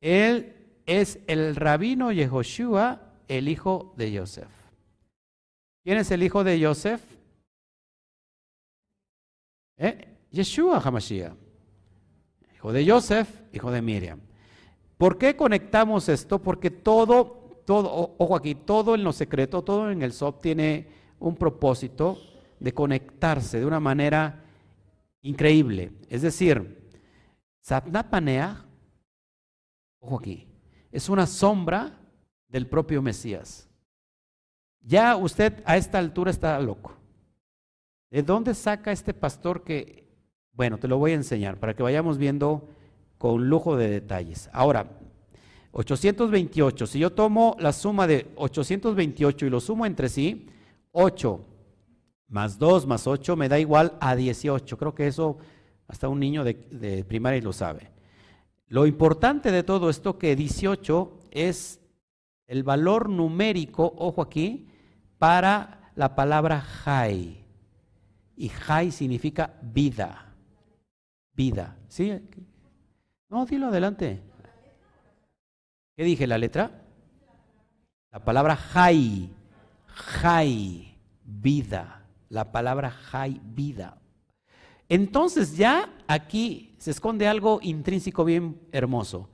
[0.00, 4.48] Él es el rabino Yehoshua, el hijo de Yosef.
[5.84, 7.02] ¿Quién es el hijo de Yosef?
[9.80, 10.06] ¿Eh?
[10.30, 11.32] Yeshua Hamashiach.
[12.54, 14.20] Hijo de Yosef, hijo de Miriam.
[14.98, 16.38] ¿Por qué conectamos esto?
[16.42, 20.86] Porque todo, todo, ojo aquí, todo en lo secreto, todo en el SOP tiene
[21.18, 22.18] un propósito
[22.58, 24.44] de conectarse de una manera
[25.22, 25.92] increíble.
[26.10, 26.86] Es decir,
[27.62, 28.66] Satnapanea,
[30.00, 30.46] ojo aquí,
[30.92, 31.98] es una sombra
[32.48, 33.66] del propio Mesías.
[34.82, 36.99] ya usted a esta altura está loco.
[38.10, 40.08] ¿De dónde saca este pastor que,
[40.52, 42.68] bueno, te lo voy a enseñar para que vayamos viendo
[43.20, 44.48] con lujo de detalles.
[44.50, 44.86] Ahora,
[45.72, 50.46] 828, si yo tomo la suma de 828 y lo sumo entre sí,
[50.92, 51.44] 8
[52.28, 54.78] más 2 más 8 me da igual a 18.
[54.78, 55.36] Creo que eso
[55.86, 57.90] hasta un niño de, primaria lo sabe.
[58.68, 61.78] Lo importante de todo esto que 18 es
[62.46, 64.66] el valor numérico, ojo aquí,
[65.18, 67.39] para la palabra Jai.
[68.40, 70.34] Y Jai significa vida.
[71.34, 71.76] Vida.
[71.88, 72.10] ¿Sí?
[73.28, 74.22] No, dilo adelante.
[75.94, 76.26] ¿Qué dije?
[76.26, 76.70] ¿La letra?
[78.10, 79.28] La palabra Jai.
[79.88, 80.96] Jai.
[81.22, 82.06] Vida.
[82.30, 84.00] La palabra Jai, vida.
[84.88, 89.28] Entonces ya aquí se esconde algo intrínseco bien hermoso.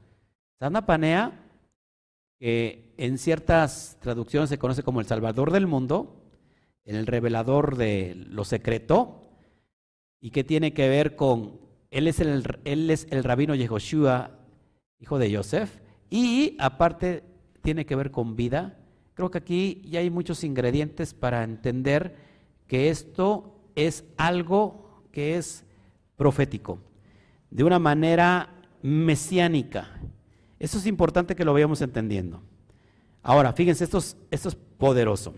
[0.84, 1.30] Panea,
[2.40, 6.25] que en ciertas traducciones se conoce como el Salvador del mundo,
[6.94, 9.26] el revelador de lo secreto,
[10.20, 14.38] y que tiene que ver con, él es el, él es el rabino Yehoshua,
[15.00, 17.24] hijo de Yosef, y aparte
[17.62, 18.78] tiene que ver con vida.
[19.14, 22.16] Creo que aquí ya hay muchos ingredientes para entender
[22.66, 25.64] que esto es algo que es
[26.16, 26.78] profético,
[27.50, 30.00] de una manera mesiánica.
[30.58, 32.42] Eso es importante que lo vayamos entendiendo.
[33.22, 35.34] Ahora, fíjense, esto es, esto es poderoso,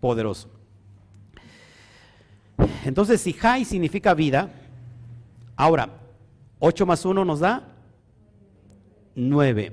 [0.00, 0.57] poderoso.
[2.84, 4.50] Entonces, si Jai significa vida,
[5.56, 5.90] ahora,
[6.58, 7.68] 8 más 1 nos da
[9.14, 9.72] 9.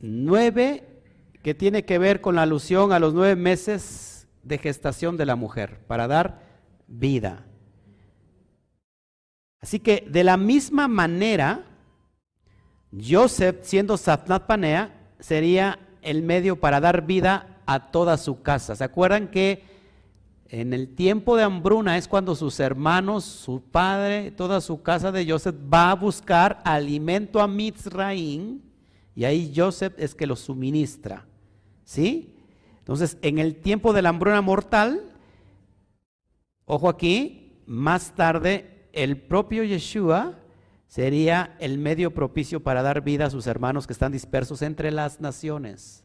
[0.00, 0.88] 9
[1.42, 5.36] que tiene que ver con la alusión a los nueve meses de gestación de la
[5.36, 6.40] mujer, para dar
[6.86, 7.44] vida.
[9.60, 11.64] Así que de la misma manera,
[12.92, 18.74] Joseph, siendo Satnat Panea, sería el medio para dar vida a toda su casa.
[18.74, 19.64] ¿Se acuerdan que
[20.52, 25.26] en el tiempo de hambruna es cuando sus hermanos, su padre, toda su casa de
[25.26, 28.60] Joseph va a buscar alimento a Mitzraim
[29.16, 31.24] y ahí Joseph es que lo suministra.
[31.84, 32.34] ¿Sí?
[32.80, 35.14] Entonces, en el tiempo de la hambruna mortal,
[36.66, 40.38] ojo aquí, más tarde el propio Yeshua
[40.86, 45.18] sería el medio propicio para dar vida a sus hermanos que están dispersos entre las
[45.18, 46.04] naciones.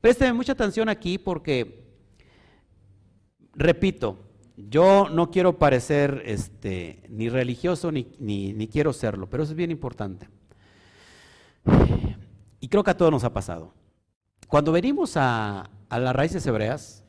[0.00, 1.91] Présteme mucha atención aquí porque,
[3.54, 4.18] repito,
[4.56, 9.70] yo no quiero parecer este, ni religioso ni, ni, quiero serlo, pero eso es bien
[9.70, 10.28] importante.
[12.60, 13.74] Y creo que a todos nos ha pasado.
[14.48, 17.04] Cuando venimos a, a las raíces hebreas,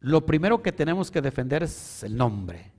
[0.00, 2.72] lo primero que tenemos que defender es el nombre.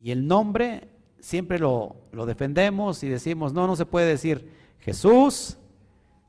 [0.00, 0.88] Y el nombre
[1.24, 5.56] siempre lo, defendemos y decimos, no, no se puede decir Jesús,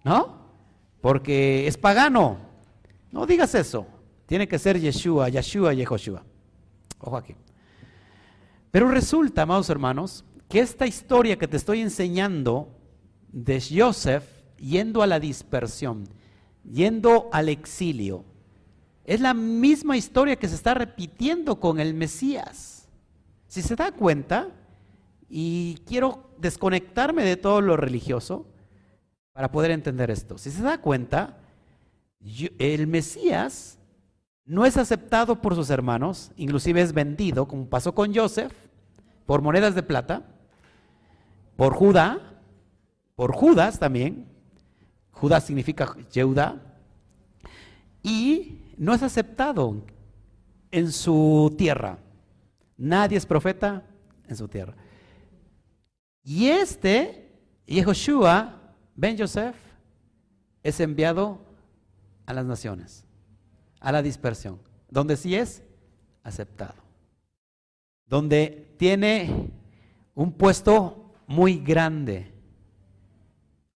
[0.05, 0.45] ¿no?
[1.01, 2.37] Porque es pagano.
[3.11, 3.85] No digas eso.
[4.25, 6.23] Tiene que ser Yeshua, Yeshua, Yehoshua.
[6.99, 7.35] Ojo aquí.
[8.71, 12.69] Pero resulta, amados hermanos, que esta historia que te estoy enseñando
[13.31, 14.23] de Joseph
[14.57, 16.07] yendo a la dispersión,
[16.63, 18.25] yendo al exilio,
[19.03, 22.87] es la misma historia que se está repitiendo con el Mesías.
[23.47, 24.49] Si se da cuenta,
[25.29, 28.45] y quiero desconectarme de todo lo religioso
[29.33, 30.37] para poder entender esto.
[30.37, 31.37] Si se da cuenta,
[32.57, 33.79] el Mesías
[34.45, 38.53] no es aceptado por sus hermanos, inclusive es vendido, como pasó con Joseph,
[39.25, 40.23] por monedas de plata,
[41.55, 42.19] por Judá,
[43.15, 44.27] por Judas también.
[45.11, 46.61] Judas significa Yehuda.
[48.03, 49.81] Y no es aceptado
[50.71, 51.97] en su tierra.
[52.77, 53.83] Nadie es profeta
[54.27, 54.75] en su tierra.
[56.23, 57.31] Y este,
[57.65, 58.59] Yehoshua,
[58.95, 59.55] Ben Joseph,
[60.63, 61.39] es enviado
[62.25, 63.05] a las naciones,
[63.85, 65.61] a la dispersión, donde sí es
[66.23, 66.73] aceptado,
[68.07, 69.51] donde tiene
[70.15, 72.33] un puesto muy grande.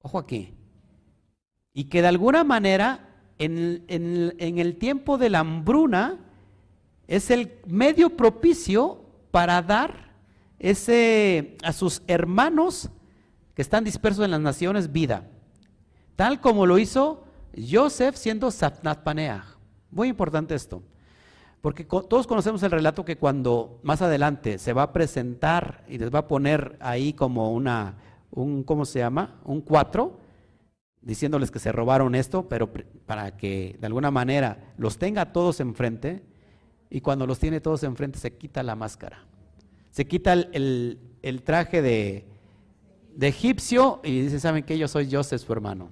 [0.02, 0.56] Ojo aquí.
[1.74, 3.86] Y que de alguna manera, en,
[4.40, 6.18] el tiempo de la hambruna,
[7.06, 10.16] es el medio propicio para dar
[10.58, 12.90] ese, a sus hermanos
[13.54, 15.30] que están dispersos en las naciones vida,
[16.16, 19.59] tal como lo hizo Joseph siendo Satnat Paneah.
[19.92, 20.84] Muy importante esto,
[21.62, 26.14] porque todos conocemos el relato que cuando más adelante se va a presentar y les
[26.14, 27.96] va a poner ahí como una,
[28.32, 29.40] un, ¿cómo se llama?
[29.46, 30.20] Un cuatro,
[31.02, 32.70] diciéndoles que se robaron esto, pero
[33.06, 36.24] para que de alguna manera los tenga todos enfrente,
[36.90, 39.30] y cuando los tiene todos enfrente se quita la máscara
[39.92, 42.26] se quita el, traje de,
[43.20, 44.78] egipcio y dice, ¿saben qué?
[44.78, 45.90] Yo soy Joseph, su hermano.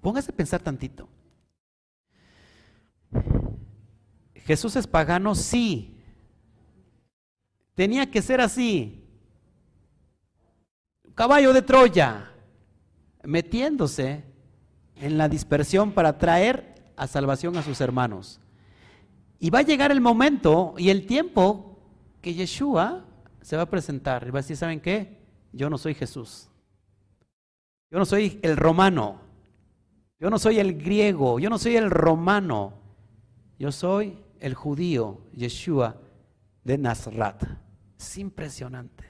[0.00, 1.08] Póngase a pensar tantito.
[4.34, 6.00] Jesús es pagano, sí.
[7.74, 9.02] Tenía que ser así.
[11.14, 12.30] Caballo de Troya,
[13.24, 14.24] metiéndose
[14.96, 18.40] en la dispersión para traer a salvación a sus hermanos.
[19.38, 21.78] Y va a llegar el momento y el tiempo
[22.22, 23.04] que Yeshua
[23.42, 25.18] se va a presentar y va a decir, ¿saben qué?
[25.52, 26.48] Yo no soy Jesús.
[27.90, 29.20] Yo no soy el romano.
[30.18, 31.38] Yo no soy el griego.
[31.38, 32.74] Yo no soy el romano.
[33.58, 35.96] Yo soy el judío, Yeshua
[36.62, 37.36] de Nazaret.
[37.98, 39.04] Es impresionante.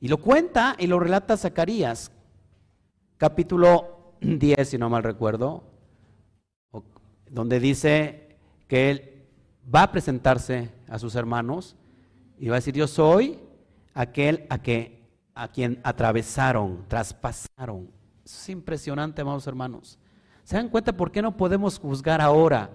[0.00, 2.10] Y lo cuenta y lo relata Zacarías,
[3.18, 5.64] capítulo 10, si no mal recuerdo,
[7.30, 9.26] donde dice que él
[9.74, 11.76] va a presentarse a sus hermanos
[12.38, 13.38] y va a decir, yo soy
[13.92, 15.02] aquel a, que,
[15.34, 17.90] a quien atravesaron, traspasaron.
[18.24, 19.98] es impresionante, amados hermanos.
[20.44, 22.70] ¿Se dan cuenta por qué no podemos juzgar ahora?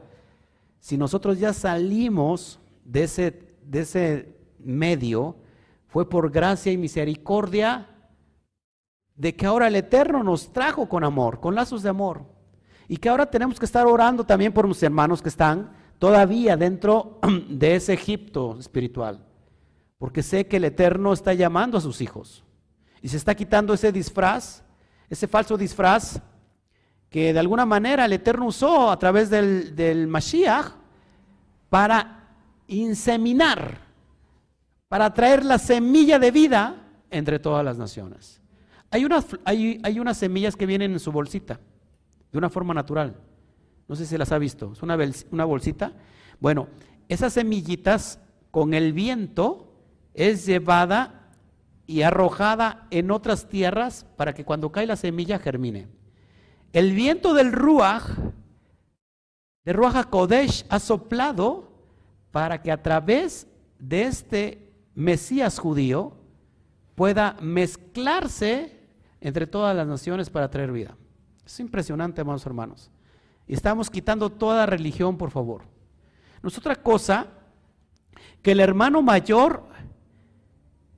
[0.79, 5.35] Si nosotros ya salimos de ese, de ese medio,
[5.87, 7.87] fue por gracia y misericordia
[9.15, 12.23] de que ahora el Eterno nos trajo con amor, con lazos de amor.
[12.87, 17.19] Y que ahora tenemos que estar orando también por mis hermanos que están todavía dentro
[17.49, 19.25] de ese Egipto espiritual.
[19.97, 22.45] Porque sé que el Eterno está llamando a sus hijos.
[23.01, 24.63] Y se está quitando ese disfraz,
[25.09, 26.21] ese falso disfraz
[27.09, 30.73] que de alguna manera el Eterno usó a través del, del Mashiach
[31.69, 32.27] para
[32.67, 33.79] inseminar,
[34.87, 38.41] para traer la semilla de vida entre todas las naciones.
[38.91, 41.59] Hay unas, hay, hay unas semillas que vienen en su bolsita,
[42.31, 43.15] de una forma natural.
[43.87, 44.73] No sé si las ha visto.
[44.73, 44.97] Es una,
[45.31, 45.93] una bolsita.
[46.39, 46.67] Bueno,
[47.07, 48.19] esas semillitas
[48.51, 49.73] con el viento
[50.13, 51.31] es llevada
[51.87, 55.87] y arrojada en otras tierras para que cuando cae la semilla germine.
[56.71, 58.03] El viento del Ruach,
[59.65, 61.71] de Ruach Kodesh, ha soplado
[62.31, 63.47] para que a través
[63.79, 66.13] de este Mesías judío
[66.95, 68.87] pueda mezclarse
[69.21, 70.95] entre todas las naciones para traer vida.
[71.45, 72.91] Es impresionante, hermanos.
[73.47, 75.63] Y estamos quitando toda religión, por favor.
[76.43, 77.27] No es otra cosa
[78.43, 79.67] que el hermano mayor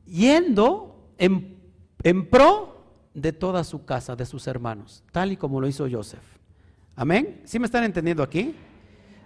[0.05, 1.57] yendo en,
[2.03, 2.80] en pro
[3.13, 6.23] de toda su casa, de sus hermanos, tal y como lo hizo Joseph.
[6.95, 7.41] Amén.
[7.45, 8.55] ¿Sí me están entendiendo aquí?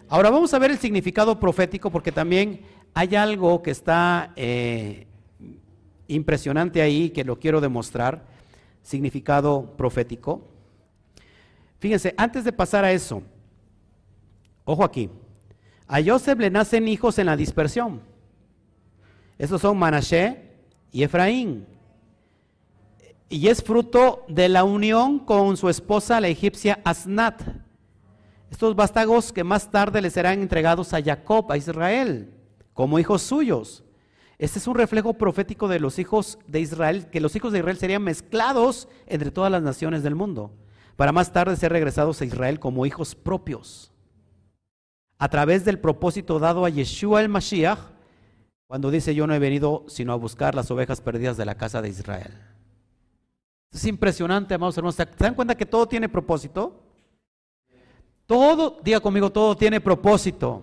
[0.07, 2.61] Ahora vamos a ver el significado profético porque también
[2.93, 5.07] hay algo que está eh,
[6.07, 8.25] impresionante ahí que lo quiero demostrar.
[8.81, 10.47] Significado profético.
[11.79, 13.23] Fíjense, antes de pasar a eso,
[14.63, 15.09] ojo aquí,
[15.87, 18.01] a Joseph le nacen hijos en la dispersión.
[19.37, 20.51] Esos son Manashe
[20.91, 21.65] y Efraín
[23.35, 27.41] y es fruto de la unión con su esposa, la egipcia Asnat.
[28.49, 32.33] Estos vástagos que más tarde le serán entregados a Jacob, a Israel,
[32.71, 33.83] como hijos suyos.
[34.37, 37.75] Este es un reflejo profético de los hijos de Israel, que los hijos de Israel
[37.75, 40.53] serían mezclados entre todas las naciones del mundo,
[40.95, 43.91] para más tarde ser regresados a Israel como hijos propios.
[45.17, 47.79] A través del propósito dado a Yeshua el Mashiach,
[48.67, 51.81] cuando dice yo no he venido sino a buscar las ovejas perdidas de la casa
[51.81, 52.54] de Israel.
[53.75, 54.95] Es impresionante, amados hermanos.
[54.95, 56.81] ¿Se dan cuenta que todo tiene propósito?
[58.25, 60.61] Todo, diga conmigo, todo tiene propósito.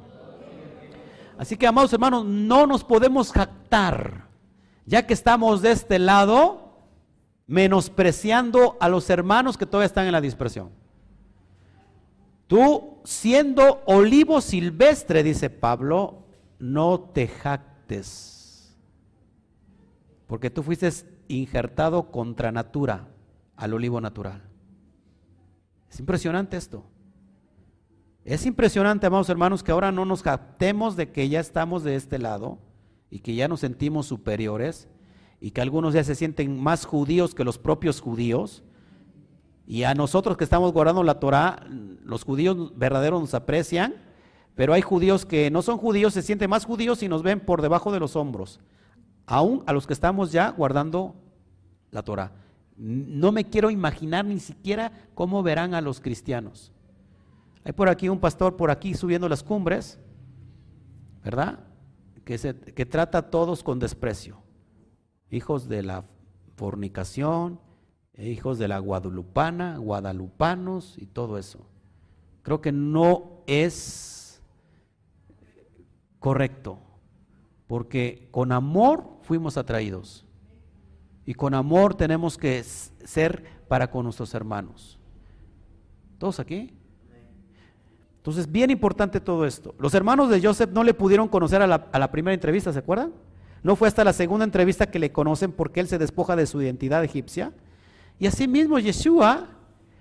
[1.36, 4.28] Así que, amados hermanos, no nos podemos jactar,
[4.86, 6.78] ya que estamos de este lado,
[7.46, 10.70] menospreciando a los hermanos que todavía están en la dispersión.
[12.46, 16.24] Tú, siendo olivo silvestre, dice Pablo,
[16.58, 18.74] no te jactes,
[20.26, 20.90] porque tú fuiste
[21.28, 23.08] injertado contra natura
[23.56, 24.42] al olivo natural.
[25.90, 26.84] Es impresionante esto.
[28.24, 32.18] Es impresionante, amados hermanos, que ahora no nos captemos de que ya estamos de este
[32.18, 32.58] lado
[33.10, 34.88] y que ya nos sentimos superiores
[35.40, 38.62] y que algunos ya se sienten más judíos que los propios judíos.
[39.66, 41.66] Y a nosotros que estamos guardando la Torah,
[42.04, 43.94] los judíos verdaderos nos aprecian,
[44.54, 47.60] pero hay judíos que no son judíos, se sienten más judíos y nos ven por
[47.60, 48.60] debajo de los hombros.
[49.26, 51.14] Aún a los que estamos ya guardando
[51.90, 52.32] la Torah.
[52.76, 56.72] No me quiero imaginar ni siquiera cómo verán a los cristianos.
[57.64, 59.98] Hay por aquí un pastor por aquí subiendo las cumbres,
[61.22, 61.60] ¿verdad?
[62.24, 64.42] Que, que trata a todos con desprecio.
[65.30, 66.04] Hijos de la
[66.56, 67.60] fornicación,
[68.18, 71.66] hijos de la guadalupana, guadalupanos y todo eso.
[72.42, 74.42] Creo que no es
[76.18, 76.78] correcto,
[77.72, 80.26] porque con amor fuimos atraídos.
[81.24, 84.98] Y con amor tenemos que ser para con nuestros hermanos.
[86.18, 86.74] ¿Todos aquí?
[88.18, 89.74] Entonces, bien importante todo esto.
[89.78, 93.14] Los hermanos de Joseph no le pudieron conocer a la, primera entrevista, ¿se acuerdan?
[93.62, 96.60] No fue hasta la segunda entrevista que le conocen porque él se despoja de su
[96.60, 97.54] identidad egipcia.
[98.18, 99.48] Y asimismo Yeshua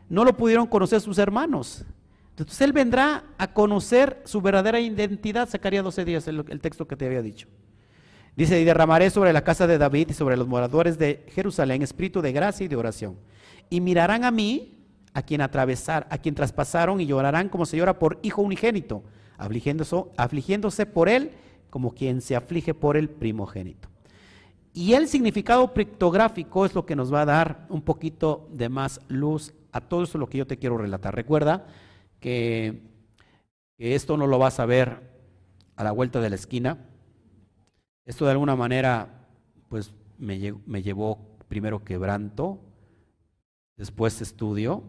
[0.09, 1.85] no lo pudieron conocer sus hermanos.
[2.31, 7.05] Entonces él vendrá a conocer su verdadera identidad, sacaría 12 días, el texto que te
[7.05, 7.47] había dicho.
[8.35, 12.21] Dice, y derramaré sobre la casa de David y sobre los moradores de Jerusalén espíritu
[12.21, 13.17] de gracia y de oración.
[13.69, 14.77] Y mirarán a mí,
[15.13, 19.03] a quien atravesar, a quien traspasaron y llorarán como se llora por hijo unigénito,
[19.37, 21.31] afligiéndose, afligiéndose por él
[21.69, 23.89] como quien se aflige por el primogénito.
[24.73, 29.01] Y el significado pictográfico es lo que nos va a dar un poquito de más
[29.09, 31.13] luz a todo eso lo que yo te quiero relatar.
[31.13, 31.65] Recuerda
[32.19, 32.81] que,
[33.77, 35.11] que esto no lo vas a ver
[35.75, 36.77] a la vuelta de la esquina.
[38.05, 39.27] Esto de alguna manera,
[39.69, 42.59] pues me, me llevó primero quebranto,
[43.77, 44.83] después estudio,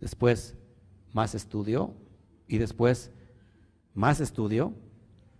[0.00, 0.56] después
[1.12, 1.94] más estudio
[2.48, 3.12] y después
[3.94, 4.74] más estudio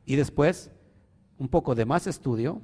[0.05, 0.70] y después
[1.38, 2.61] un poco de más estudio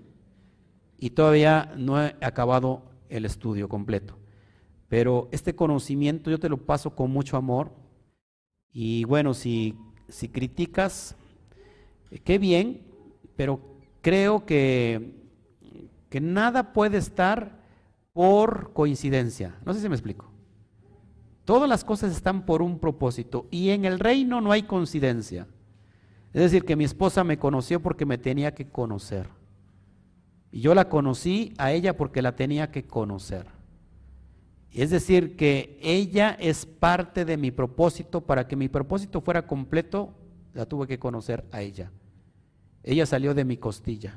[0.99, 4.19] y todavía no he acabado el estudio completo.
[4.89, 7.73] Pero este conocimiento yo te lo paso con mucho amor
[8.73, 9.77] y bueno, si,
[10.09, 11.17] si criticas,
[12.25, 12.83] qué bien,
[13.37, 15.15] pero creo que,
[16.09, 17.59] que nada puede estar
[18.13, 19.57] por coincidencia.
[19.65, 20.31] No sé si me explico.
[21.45, 25.47] Todas las cosas están por un propósito y en el reino no hay coincidencia.
[26.33, 29.29] Es decir, que mi esposa me conoció porque me tenía que conocer.
[30.51, 33.47] Y yo la conocí a ella porque la tenía que conocer.
[34.73, 38.21] Es decir, que ella es parte de mi propósito.
[38.21, 40.13] Para que mi propósito fuera completo,
[40.55, 41.91] la tuve que conocer a ella.
[42.83, 44.15] Ella salió de mi costilla.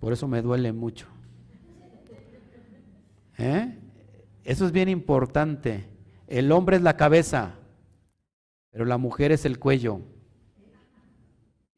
[0.00, 1.06] Por eso me duele mucho.
[3.36, 3.78] ¿Eh?
[4.44, 5.86] Eso es bien importante.
[6.26, 7.54] El hombre es la cabeza,
[8.70, 10.00] pero la mujer es el cuello.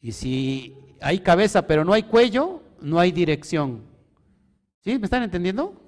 [0.00, 3.82] Y si hay cabeza pero no hay cuello, no hay dirección.
[4.80, 4.98] ¿Sí?
[4.98, 5.80] ¿Me están entendiendo?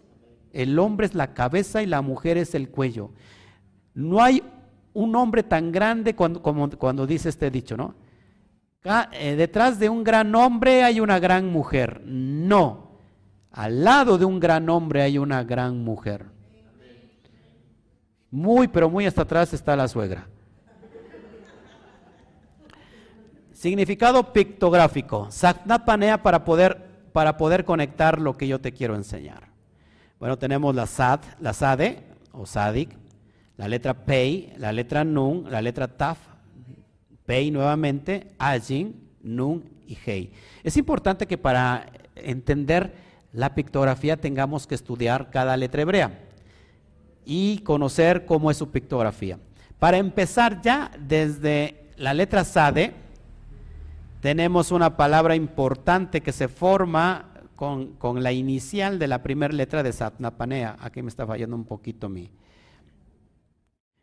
[0.52, 3.10] El hombre es la cabeza y la mujer es el cuello.
[3.94, 4.42] No hay
[4.92, 7.94] un hombre tan grande cuando, como cuando dice este dicho, ¿no?
[8.84, 12.02] Eh, detrás de un gran hombre hay una gran mujer.
[12.04, 12.98] No.
[13.50, 16.26] Al lado de un gran hombre hay una gran mujer.
[18.30, 20.26] Muy, pero muy hasta atrás está la suegra.
[23.52, 25.30] Significado pictográfico.
[25.30, 29.50] Satnapanea para poder, para poder conectar lo que yo te quiero enseñar.
[30.18, 32.02] Bueno, tenemos la Sad, la Sade
[32.32, 32.96] o Sadik,
[33.56, 36.18] la letra Pei, la letra Nun, la letra Taf,
[37.32, 40.32] Pei nuevamente, Ajin, Nun y Hei.
[40.62, 42.92] Es importante que para entender
[43.32, 46.18] la pictografía tengamos que estudiar cada letra hebrea
[47.24, 49.38] y conocer cómo es su pictografía.
[49.78, 52.92] Para empezar ya desde la letra Sade,
[54.20, 59.94] tenemos una palabra importante que se forma con, la inicial de la primera letra de
[59.94, 60.76] Satnapanea.
[60.80, 62.30] Aquí me está fallando un poquito mi.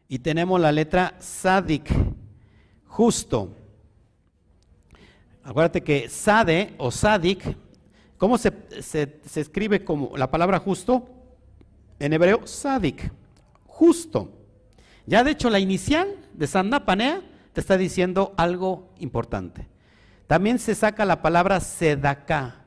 [0.08, 1.94] Y tenemos la letra Sadik,
[2.90, 3.56] justo.
[5.44, 7.56] Acuérdate que Sade o Sadik,
[8.18, 11.08] ¿cómo se, se escribe como la palabra justo?
[11.98, 13.12] En hebreo, Sadik,
[13.66, 14.32] justo.
[15.06, 17.22] Ya de hecho la inicial de Satnapanea
[17.54, 19.68] te está diciendo algo importante.
[20.28, 22.66] También se saca la palabra sedaká,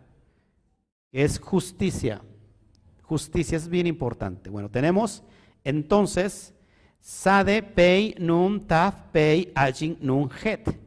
[1.12, 2.22] que es justicia.
[3.02, 4.50] Justicia es bien importante.
[4.50, 5.22] Bueno, tenemos
[5.62, 6.54] entonces
[7.02, 10.78] Sade, Pei, Nun, Taf, Pei, Ajin, Nun, Het.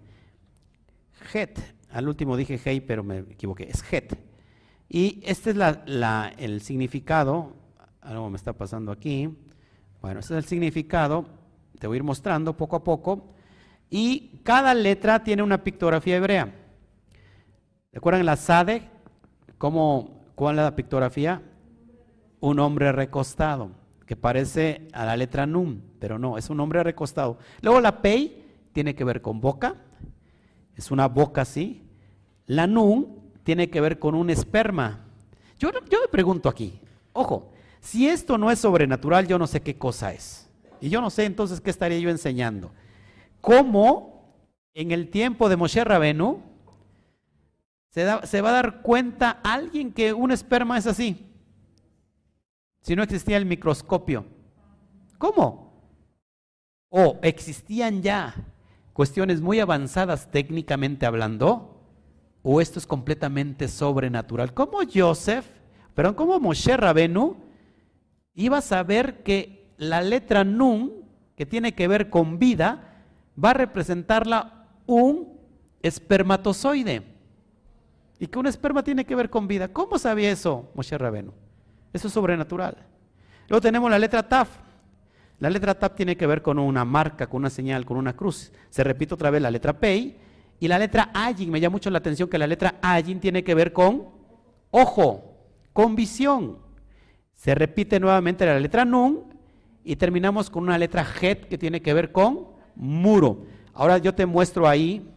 [1.34, 1.76] Het.
[1.92, 3.68] Al último dije Hei, pero me equivoqué.
[3.70, 4.18] Es Het.
[4.88, 7.54] Y este es la, el significado.
[8.00, 9.30] Algo me está pasando aquí.
[10.02, 11.26] Bueno, este es el significado.
[11.80, 13.34] Te voy a ir mostrando poco a poco.
[13.90, 16.54] Y cada letra tiene una pictografía hebrea.
[17.92, 18.90] ¿Recuerdan la Sade?
[19.58, 21.42] ¿Cómo, ¿Cuál es la pictografía?
[22.40, 23.72] Un hombre recostado,
[24.06, 27.38] que parece a la letra Num, pero no, es un hombre recostado.
[27.62, 28.44] Luego la Pei
[28.74, 29.76] tiene que ver con boca,
[30.76, 31.84] es una boca así.
[32.46, 35.06] La Nun tiene que ver con un esperma.
[35.58, 36.80] Yo, yo me pregunto aquí,
[37.14, 40.50] ojo, si esto no es sobrenatural, yo no sé qué cosa es.
[40.82, 42.72] Y yo no sé entonces qué estaría yo enseñando.
[43.42, 44.16] ¿Cómo
[44.76, 46.42] en el tiempo de Moshe Rabenu,
[47.90, 51.26] se, va a dar cuenta alguien que un esperma es así.
[52.86, 54.26] Si no existía el microscopio.
[55.18, 55.74] ¿Cómo?
[56.90, 58.36] O existían ya
[58.94, 61.82] cuestiones muy avanzadas técnicamente hablando,
[62.44, 64.54] o esto es completamente sobrenatural.
[64.54, 65.48] ¿Cómo Joseph,
[65.96, 67.38] perdón, cómo Moshe Rabenu
[68.36, 73.04] iba a saber que la letra Nun, que tiene que ver con vida,
[73.44, 75.40] va a representarla un
[75.82, 77.02] espermatozoide.
[78.20, 79.74] Y que un esperma tiene que ver con vida.
[79.74, 81.34] ¿Cómo sabía eso Moshe Rabenu?
[81.96, 82.76] Eso es sobrenatural.
[83.48, 84.50] Luego tenemos la letra Taf.
[85.40, 88.52] La letra Taf tiene que ver con una marca, con una señal, con una cruz.
[88.70, 90.18] Se repite otra vez la letra Pei.
[90.60, 93.56] Y la letra Ayin, me llama mucho la atención que la letra Ayin tiene que
[93.56, 94.10] ver con
[94.72, 95.38] ojo,
[95.72, 96.58] con visión.
[97.34, 99.34] Se repite nuevamente la letra Nun
[99.86, 103.46] y terminamos con una letra Het que tiene que ver con muro.
[103.74, 105.10] Ahora yo te muestro ahí,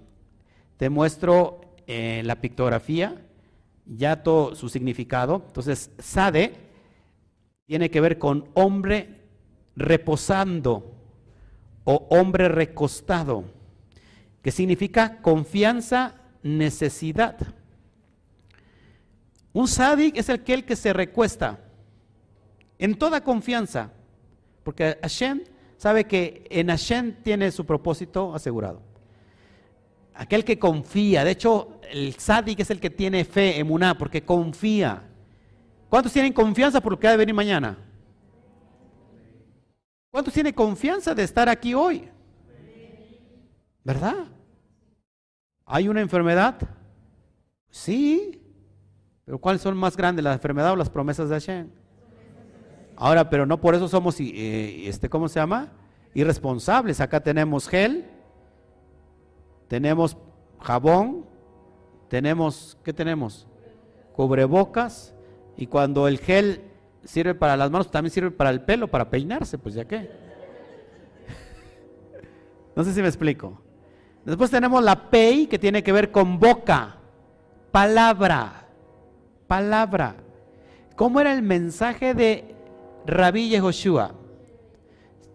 [0.76, 3.16] te muestro en la pictografía
[3.88, 5.42] ya todo su significado.
[5.46, 6.67] Entonces, Sade
[7.68, 9.20] tiene que ver con hombre
[9.76, 10.94] reposando
[11.84, 13.44] o hombre recostado,
[14.42, 17.36] que significa confianza, necesidad.
[19.52, 21.58] Un sadik es aquel que se recuesta
[22.78, 23.92] en toda confianza,
[24.64, 25.42] porque Hashem
[25.76, 28.80] sabe que en Hashem tiene su propósito asegurado.
[30.14, 35.07] Aquel que confía, de hecho, el sadik es el que tiene fe, emuná, porque confía.
[35.88, 37.78] ¿Cuántos tienen confianza por lo que ha de venir mañana?
[40.10, 42.08] ¿Cuántos tienen confianza de estar aquí hoy?
[43.84, 44.26] ¿Verdad?
[45.64, 46.56] ¿Hay una enfermedad?
[47.70, 48.42] Sí.
[49.24, 51.70] Pero ¿cuáles son más grandes, la enfermedad o las promesas de Hashem?
[52.96, 55.72] Ahora, pero no por eso somos, eh, este, ¿cómo se llama?
[56.14, 57.00] Irresponsables.
[57.00, 58.06] Acá tenemos gel,
[59.68, 60.16] tenemos
[60.60, 61.24] jabón,
[62.08, 63.46] tenemos, ¿qué tenemos?
[64.14, 65.14] Cubrebocas.
[65.58, 66.62] Y cuando el gel
[67.04, 70.08] sirve para las manos, también sirve para el pelo, para peinarse, pues ya qué.
[72.76, 73.60] No sé si me explico.
[74.24, 76.96] Después tenemos la pei, que tiene que ver con boca,
[77.72, 78.68] palabra,
[79.48, 80.14] palabra.
[80.94, 82.54] ¿Cómo era el mensaje de
[83.04, 84.14] Rabí Yehoshua?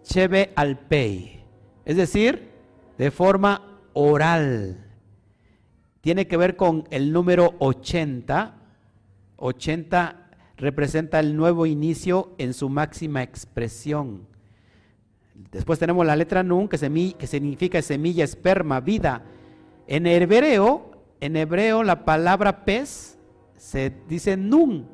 [0.04, 1.44] Cheve al pei.
[1.84, 2.50] Es decir,
[2.98, 4.86] de forma oral.
[6.00, 8.63] Tiene que ver con el número 80.
[9.38, 14.28] 80 representa el nuevo inicio en su máxima expresión.
[15.52, 16.78] Después tenemos la letra Nun, que,
[17.18, 19.24] que significa semilla, esperma, vida.
[19.88, 23.18] En hebreo, en hebreo la palabra pez
[23.58, 24.88] se dice Nun.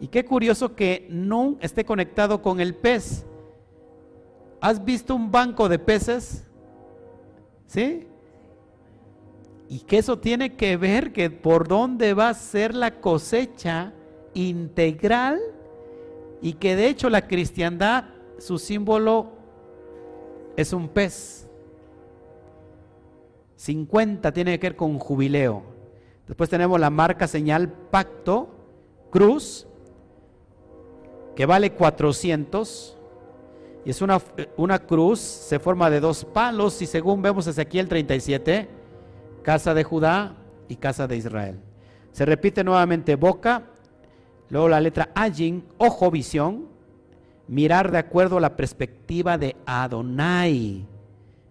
[0.00, 3.24] Y qué curioso que Nun esté conectado con el pez.
[4.60, 6.46] ¿Has visto un banco de peces?
[7.66, 8.06] ¿Sí?
[9.72, 13.94] Y que eso tiene que ver que por dónde va a ser la cosecha
[14.34, 15.40] integral
[16.42, 18.04] y que de hecho la cristiandad,
[18.38, 19.30] su símbolo
[20.58, 21.48] es un pez.
[23.56, 25.62] 50 tiene que ver con jubileo.
[26.28, 28.50] Después tenemos la marca señal pacto,
[29.08, 29.66] cruz,
[31.34, 32.98] que vale 400.
[33.86, 34.20] Y es una,
[34.58, 38.81] una cruz, se forma de dos palos y según vemos Ezequiel 37,
[39.42, 40.36] casa de Judá
[40.68, 41.60] y casa de Israel.
[42.12, 43.64] Se repite nuevamente boca,
[44.48, 46.68] luego la letra Ajin, ojo, visión,
[47.48, 50.86] mirar de acuerdo a la perspectiva de Adonai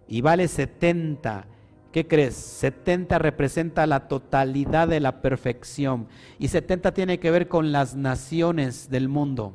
[0.07, 1.45] y vale 70.
[1.91, 2.35] ¿Qué crees?
[2.35, 6.07] 70 representa la totalidad de la perfección
[6.39, 9.53] y 70 tiene que ver con las naciones del mundo.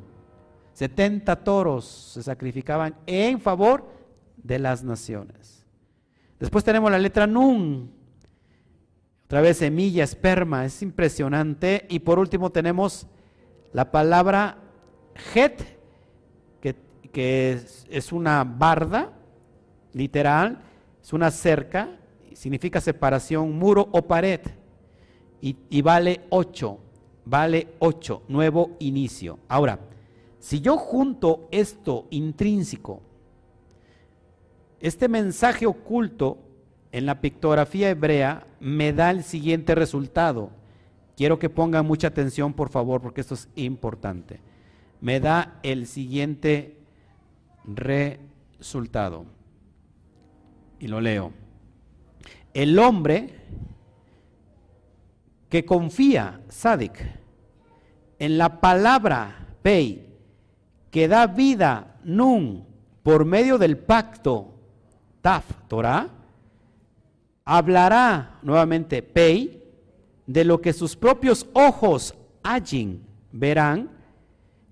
[0.73, 3.87] 70 toros se sacrificaban en favor
[4.37, 5.65] de las naciones.
[6.39, 7.96] Después tenemos la letra Nun.
[9.27, 11.85] Otra vez semilla, esperma, es impresionante.
[11.89, 13.07] Y por último tenemos
[13.73, 14.59] la palabra
[15.35, 15.63] Het,
[16.61, 16.77] que,
[17.11, 17.59] que
[17.89, 19.11] es, una barda,
[19.91, 20.61] literal,
[21.03, 21.89] es una cerca,
[22.33, 24.39] significa separación, muro o pared.
[25.41, 26.77] Y, y vale 8,
[27.25, 29.39] vale 8, nuevo inicio.
[29.49, 29.77] Ahora,
[30.39, 33.01] si yo junto esto intrínseco,
[34.79, 36.46] este mensaje oculto
[36.91, 40.51] en la pictografía hebrea me da el siguiente resultado.
[41.15, 44.39] Quiero que pongan mucha atención, por favor, porque esto es importante.
[45.01, 46.77] Me da el siguiente
[47.65, 49.25] resultado.
[50.79, 51.31] Y lo leo.
[52.53, 53.35] El hombre
[55.49, 56.99] que confía, Sadik,
[58.19, 60.07] en la palabra Pei,
[60.91, 62.65] que da vida, Nun,
[63.03, 64.53] por medio del pacto,
[65.21, 66.16] Taf, Torah,
[67.49, 69.63] hablará nuevamente Pei
[70.25, 73.89] de lo que sus propios ojos, Ajin, verán,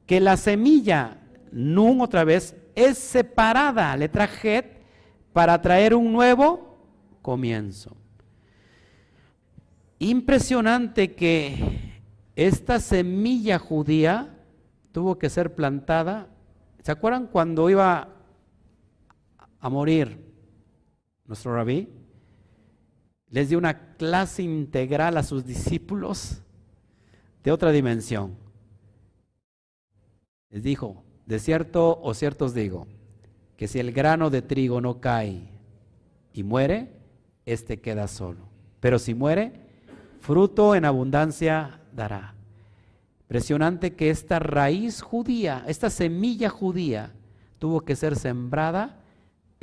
[0.06, 1.22] que la semilla,
[1.54, 4.66] Nun otra vez, es separada, letra Het,
[5.32, 6.78] para traer un nuevo
[7.22, 7.96] comienzo.
[9.98, 12.04] Impresionante que
[12.36, 14.36] esta semilla judía
[14.92, 16.28] tuvo que ser plantada.
[16.84, 18.10] ¿Se acuerdan cuando iba
[19.62, 20.20] a morir
[21.26, 21.88] nuestro rabí,
[23.36, 26.42] les dio una clase integral a sus discípulos
[27.44, 28.38] de otra dimensión.
[30.50, 32.88] Les dijo, de cierto o cierto os digo,
[33.58, 35.50] que si el grano de trigo no cae
[36.32, 36.94] y muere,
[37.46, 38.48] éste queda solo.
[38.80, 39.52] Pero si muere,
[40.22, 42.36] fruto en abundancia dará.
[43.24, 47.12] Impresionante que esta raíz judía, esta semilla judía,
[47.60, 49.04] tuvo que ser sembrada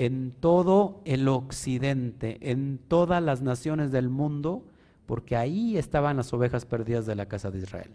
[0.05, 4.65] en todo el occidente, en todas las naciones del mundo,
[5.07, 7.91] porque ahí estaban las ovejas perdidas de la casa de Israel.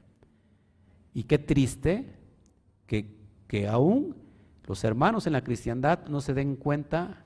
[1.14, 2.16] Y qué triste
[2.86, 3.14] que,
[3.47, 4.16] que aún
[4.66, 7.26] los hermanos en la cristiandad no se den cuenta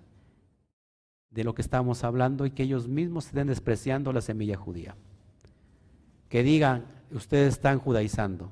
[1.29, 4.95] de lo que estamos hablando y que ellos mismos estén despreciando la semilla judía.
[6.27, 8.51] Que digan, ustedes están judaizando,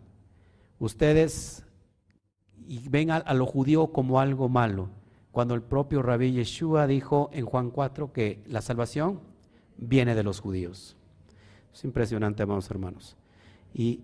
[0.77, 1.65] ustedes
[2.89, 4.89] ven a, lo judío como algo malo,
[5.39, 9.21] cuando el propio Rabbi Yeshua dijo en Juan 4 que la salvación
[9.77, 10.97] viene de los judíos.
[11.73, 13.15] Es impresionante, amados hermanos.
[13.73, 14.01] Y,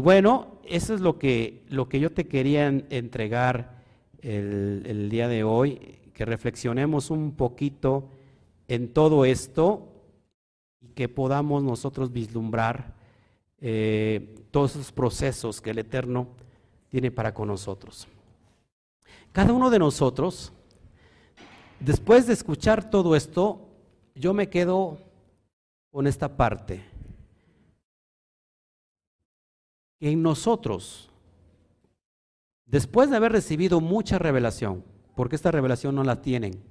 [0.00, 3.82] bueno, eso es lo que, lo que yo te quería entregar
[4.22, 8.08] el, día de hoy, que reflexionemos un poquito
[8.66, 9.86] en todo esto
[10.80, 12.94] y que podamos nosotros vislumbrar
[13.60, 16.28] eh, todos esos procesos que el Eterno
[16.88, 18.08] tiene para con nosotros.
[19.30, 20.54] Cada uno de nosotros,
[21.80, 23.68] después de escuchar todo esto,
[24.14, 24.98] yo me quedo
[25.90, 26.84] con esta parte.
[29.98, 31.10] En nosotros
[32.70, 34.84] Después de haber recibido mucha revelación,
[35.16, 36.62] porque esta revelación no la tienen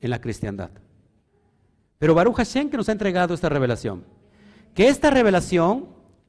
[0.00, 0.70] en la cristiandad.
[1.98, 4.04] Pero Baruch Hashem que nos ha entregado esta revelación.
[4.74, 5.86] Que esta revelación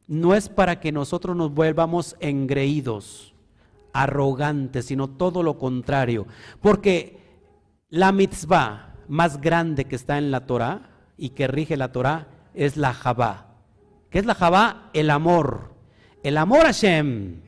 [0.07, 3.34] no es para que nosotros nos vuelvamos engreídos,
[3.93, 6.28] arrogantes, sino todo lo contrario.
[6.61, 7.17] Porque
[7.96, 12.76] la mitzvah más grande que está en la Torah y que rige la Torah es
[12.76, 13.56] la Jabá.
[14.10, 14.89] ¿Qué es la Jabá?
[14.91, 15.74] El amor.
[16.22, 17.39] El amor a Hashem.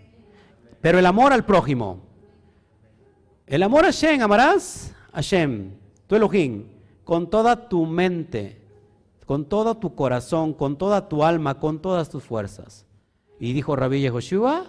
[0.79, 1.99] Pero el amor al prójimo.
[3.45, 5.71] El amor a Hashem, amarás a Hashem,
[6.07, 6.65] tu Elohim,
[7.03, 8.61] con toda tu mente,
[9.25, 12.85] con todo tu corazón, con toda tu alma, con todas tus fuerzas.
[13.37, 14.65] Y dijo Rabbi Yehoshua,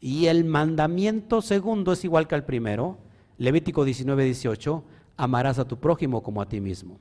[0.00, 2.98] y el mandamiento segundo es igual que el primero,
[3.38, 4.84] Levítico 19, 18,
[5.22, 6.98] amarás a tu prójimo como a ti mismo.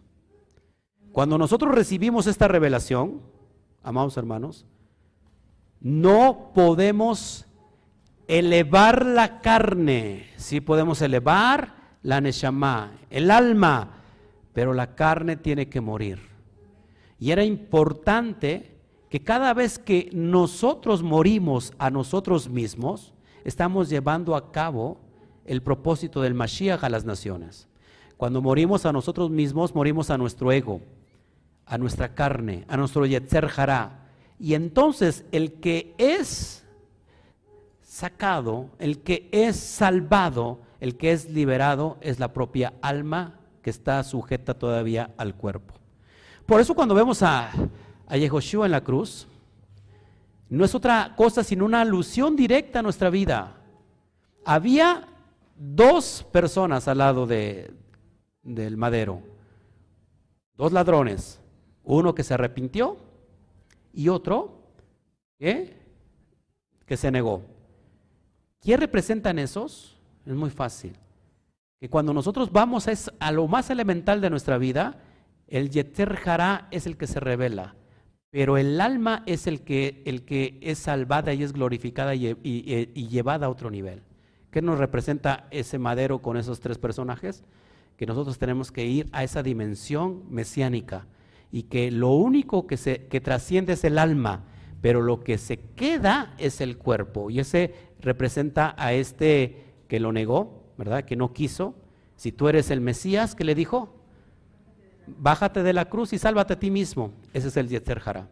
[1.12, 3.22] Cuando nosotros recibimos esta revelación,
[3.82, 4.66] amados hermanos,
[5.80, 7.46] no podemos
[8.28, 14.02] elevar la carne, sí podemos elevar la neshama, el alma,
[14.54, 16.20] pero la carne tiene que morir.
[17.18, 18.78] Y era importante
[19.10, 23.14] que cada vez que nosotros morimos a nosotros mismos,
[23.46, 24.98] estamos llevando a cabo
[25.46, 27.69] el propósito del Mashiach a las naciones.
[28.20, 30.82] Cuando morimos a nosotros mismos, morimos a nuestro ego,
[31.66, 34.10] a nuestra carne, a nuestro Yetzer Hará.
[34.38, 36.66] Y entonces el que es
[37.82, 44.04] sacado, el que es salvado, el que es liberado, es la propia alma que está
[44.04, 45.76] sujeta todavía al cuerpo.
[46.46, 47.50] Por eso cuando vemos a,
[48.06, 49.30] a Yehoshua en la cruz,
[50.50, 53.62] no es otra cosa sino una alusión directa a nuestra vida.
[54.44, 55.08] Había
[55.56, 57.80] dos personas al lado de,
[58.50, 59.22] del madero,
[60.56, 61.40] dos ladrones,
[61.84, 62.98] uno que se arrepintió
[63.94, 64.64] y otro
[65.38, 67.44] que se negó.
[68.60, 69.98] ¿Qué representan esos?
[70.26, 70.94] Es muy fácil.
[71.80, 72.88] Que cuando nosotros vamos
[73.20, 74.98] a, lo más elemental de nuestra vida,
[75.48, 77.76] el Yeter Jara es el que se revela,
[78.32, 83.08] pero el alma es el que, el que es salvada y es glorificada y, y
[83.08, 84.02] llevada a otro nivel.
[84.52, 87.44] ¿Qué nos representa ese madero con esos tres personajes?
[88.00, 91.06] Que nosotros tenemos que ir a esa dimensión mesiánica
[91.52, 94.46] y que lo único que, se, que trasciende es el alma,
[94.80, 97.30] pero lo que se queda es el cuerpo.
[97.30, 101.04] Y ese representa a este que lo negó, ¿verdad?
[101.04, 101.76] Que no quiso.
[102.16, 103.94] Si tú eres el Mesías, ¿qué le dijo?
[105.06, 107.12] Bájate de la cruz y sálvate a ti mismo.
[107.34, 108.30] Ese es el Yetzer Jara.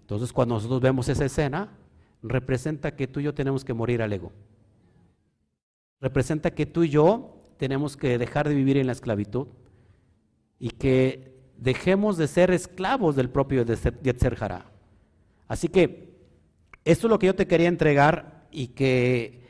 [0.00, 1.78] Entonces, cuando nosotros vemos esa escena,
[2.24, 4.32] representa que tú y yo tenemos que morir al ego.
[6.00, 9.48] Representa que tú y yo tenemos que dejar de vivir en la esclavitud
[10.58, 14.38] y que dejemos de ser esclavos del propio Yetzer.
[15.46, 16.16] Así que
[16.86, 19.42] esto es lo que yo te quería entregar y que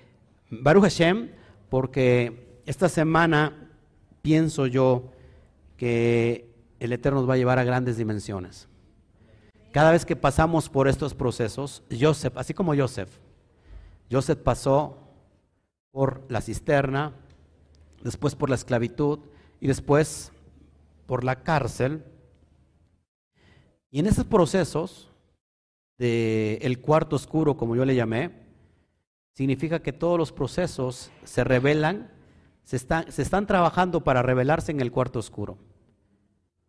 [0.50, 1.30] Baruch Hashem,
[1.68, 3.70] porque esta semana
[4.22, 5.12] pienso yo
[5.76, 8.68] que el Eterno nos va a llevar a grandes dimensiones.
[9.70, 13.20] Cada vez que pasamos por estos procesos, Joseph, así como Joseph,
[14.10, 14.98] Joseph pasó
[15.92, 17.14] por la cisterna,
[18.02, 19.20] después por la esclavitud
[19.60, 20.32] y después
[21.06, 22.04] por la cárcel.
[23.90, 25.10] Y en esos procesos
[25.98, 28.30] del el cuarto oscuro, como yo le llamé,
[29.32, 32.10] significa que todos los procesos se revelan,
[32.62, 35.58] se están, se están trabajando para revelarse en el cuarto oscuro.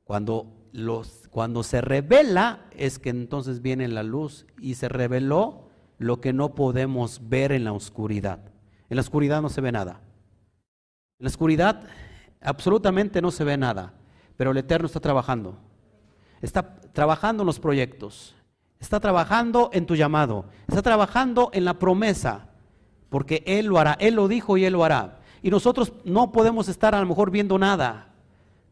[0.04, 6.20] Cuando, los, cuando se revela es que entonces viene la luz y se reveló lo
[6.20, 8.40] que no podemos ver en la oscuridad.
[8.90, 10.02] En la oscuridad no se ve nada.
[11.22, 11.84] En la oscuridad
[12.42, 13.94] absolutamente no se ve nada,
[14.38, 15.56] pero el Eterno está trabajando.
[16.42, 18.34] Está trabajando en los proyectos,
[18.80, 22.50] está trabajando en tu llamado, está trabajando en la promesa,
[23.10, 25.20] porque Él lo hará, Él lo dijo y Él lo hará.
[25.44, 28.16] Y nosotros no podemos estar a lo mejor viendo nada,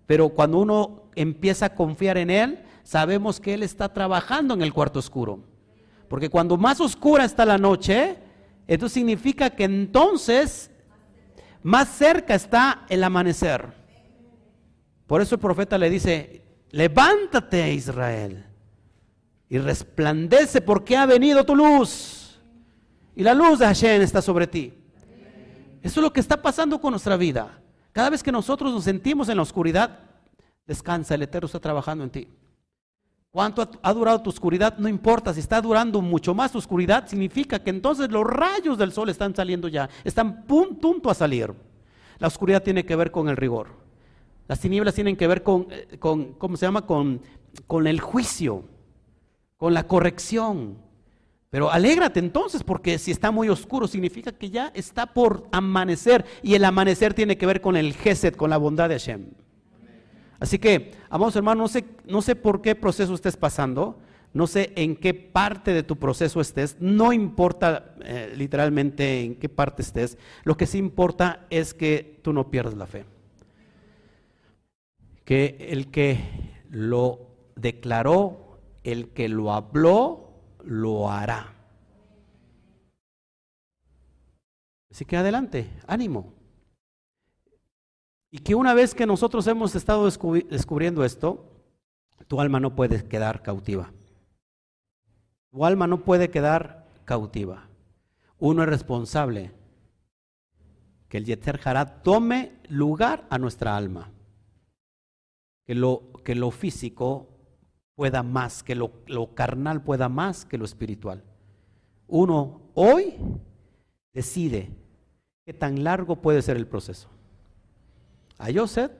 [0.07, 4.73] pero cuando uno empieza a confiar en Él, sabemos que Él está trabajando en el
[4.73, 5.41] cuarto oscuro.
[6.07, 8.17] Porque cuando más oscura está la noche,
[8.65, 10.71] esto significa que entonces
[11.63, 13.65] más cerca está el amanecer.
[15.07, 18.45] Por eso el profeta le dice, levántate Israel
[19.49, 22.39] y resplandece porque ha venido tu luz.
[23.15, 24.73] Y la luz de Hashem está sobre ti.
[25.81, 27.59] Eso es lo que está pasando con nuestra vida.
[27.91, 29.99] Cada vez que nosotros nos sentimos en la oscuridad,
[30.67, 32.27] descansa, el Eterno está trabajando en ti.
[33.31, 34.77] ¿Cuánto ha durado tu oscuridad?
[34.79, 39.09] No importa, si está durando mucho más oscuridad, significa que entonces los rayos del sol
[39.09, 41.53] están saliendo ya, están punto a salir.
[42.17, 43.67] La oscuridad tiene que ver con el rigor.
[44.47, 46.87] Las tinieblas tienen que ver con, eh, con ¿cómo se llama?
[46.87, 47.21] Con,
[47.67, 48.63] con el juicio,
[49.57, 50.79] con la corrección.
[51.51, 56.25] Pero alégrate entonces, porque si está muy oscuro, significa que ya está por amanecer.
[56.41, 59.27] Y el amanecer tiene que ver con el Gesed, con la bondad de Hashem.
[60.39, 63.99] Así que, amados hermanos, no sé, no sé por qué proceso estés pasando,
[64.33, 69.49] no sé en qué parte de tu proceso estés, no importa eh, literalmente en qué
[69.49, 73.05] parte estés, lo que sí importa es que tú no pierdas la fe.
[75.25, 76.19] Que el que
[76.69, 80.29] lo declaró, el que lo habló,
[80.63, 81.53] lo hará.
[84.91, 86.38] Así que adelante, ánimo.
[88.31, 91.49] Y que una vez que nosotros hemos estado descubriendo esto,
[92.27, 93.91] tu alma no puede quedar cautiva.
[95.51, 97.67] Tu alma no puede quedar cautiva.
[98.37, 99.51] Uno es responsable
[101.07, 104.11] que el Yetzer Hará tome lugar a nuestra alma.
[105.65, 107.29] Que lo, que lo físico
[107.95, 111.23] pueda más, que lo, lo carnal pueda más que lo espiritual.
[112.07, 113.15] Uno hoy
[114.13, 114.69] decide
[115.45, 117.09] qué tan largo puede ser el proceso.
[118.39, 118.91] A Joseph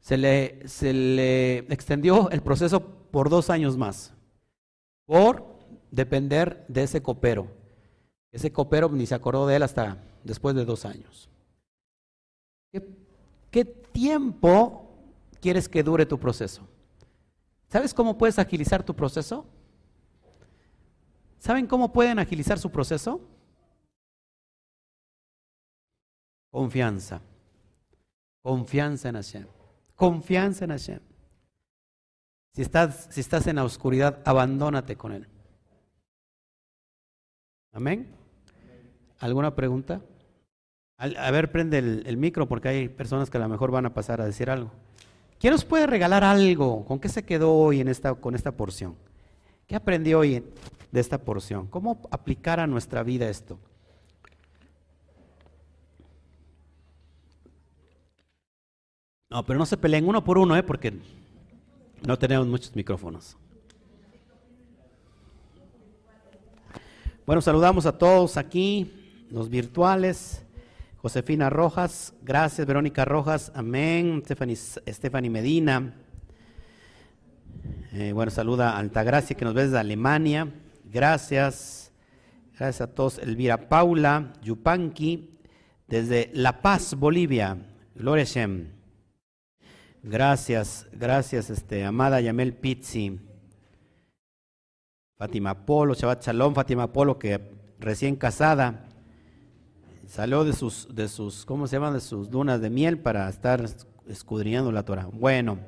[0.00, 2.80] se le, se le extendió el proceso
[3.10, 4.14] por dos años más,
[5.06, 5.58] por
[5.90, 7.48] depender de ese copero.
[8.30, 11.28] Ese copero ni se acordó de él hasta después de dos años.
[12.72, 12.88] ¿Qué,
[13.50, 14.88] qué tiempo
[15.40, 16.66] quieres que dure tu proceso?
[17.68, 19.46] ¿Sabes cómo puedes agilizar tu proceso?
[21.40, 23.20] ¿Saben cómo pueden agilizar su proceso?
[26.50, 27.20] Confianza.
[28.44, 29.46] Confianza en Hashem.
[29.94, 31.00] Confianza en Hashem.
[32.52, 35.26] Si estás, si estás en la oscuridad, abandónate con Él.
[37.72, 38.14] Amén.
[39.18, 40.02] ¿Alguna pregunta?
[40.98, 44.20] A ver, prende el, micro porque hay personas que a lo mejor van a pasar
[44.20, 44.70] a decir algo.
[45.40, 46.84] ¿Quién nos puede regalar algo?
[46.84, 48.94] ¿Con qué se quedó hoy en esta, con esta porción?
[49.66, 50.44] ¿Qué aprendió hoy
[50.92, 51.66] de esta porción?
[51.68, 53.58] ¿Cómo aplicar a nuestra vida esto?
[59.34, 60.62] No, pero no se peleen uno por uno, ¿eh?
[60.62, 60.96] porque
[62.06, 63.36] no tenemos muchos micrófonos.
[67.26, 70.44] Bueno, saludamos a todos aquí, los virtuales.
[70.98, 74.22] Josefina Rojas, gracias Verónica Rojas, amén.
[74.24, 75.96] Stephanie, Medina.
[77.92, 80.46] Eh, bueno, saluda a Altagracia que nos ves de Alemania.
[80.84, 81.90] Gracias.
[82.56, 83.18] Gracias a todos.
[83.18, 85.28] Elvira Paula, Yupanqui,
[85.88, 87.58] desde La Paz, Bolivia.
[87.96, 88.73] Gloria Shem.
[90.06, 93.18] Gracias, gracias, este, amada Yamel Pizzi.
[95.16, 97.40] Fátima Polo, Shabbat Shalom, Fátima Polo, que
[97.78, 98.84] recién casada,
[100.06, 101.94] salió de sus, de sus, ¿cómo se llaman?
[101.94, 103.64] De sus dunas de miel para estar
[104.06, 105.08] escudriñando la Torah.
[105.10, 105.58] Bueno,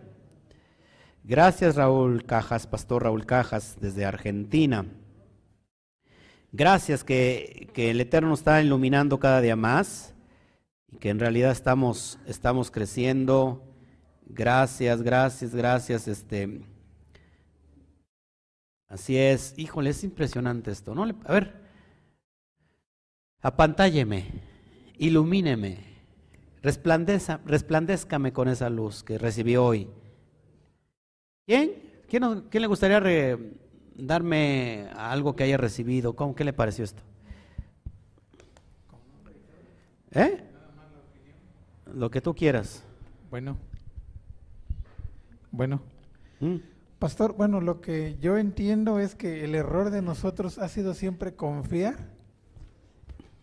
[1.24, 4.84] gracias Raúl Cajas, Pastor Raúl Cajas, desde Argentina.
[6.52, 10.14] Gracias que, que el Eterno está iluminando cada día más
[10.92, 13.65] y que en realidad estamos, estamos creciendo
[14.26, 16.08] Gracias, gracias, gracias.
[16.08, 16.60] Este,
[18.88, 19.54] así es.
[19.56, 21.04] Híjole, es impresionante esto, ¿no?
[21.04, 21.54] A ver,
[23.40, 24.26] apantálleme,
[24.98, 25.78] ilumíneme,
[26.62, 29.88] resplandezcame con esa luz que recibí hoy
[31.46, 31.74] ¿Quién?
[32.08, 33.38] ¿Quién, quién le gustaría
[33.94, 36.16] darme algo que haya recibido?
[36.16, 37.02] ¿Cómo, ¿Qué le pareció esto?
[40.10, 40.42] ¿Eh?
[41.94, 42.82] Lo que tú quieras.
[43.30, 43.56] Bueno.
[45.56, 45.80] Bueno.
[46.40, 46.56] Mm.
[46.98, 51.34] Pastor, bueno, lo que yo entiendo es que el error de nosotros ha sido siempre
[51.34, 51.96] confiar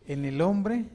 [0.05, 0.86] en el hombre,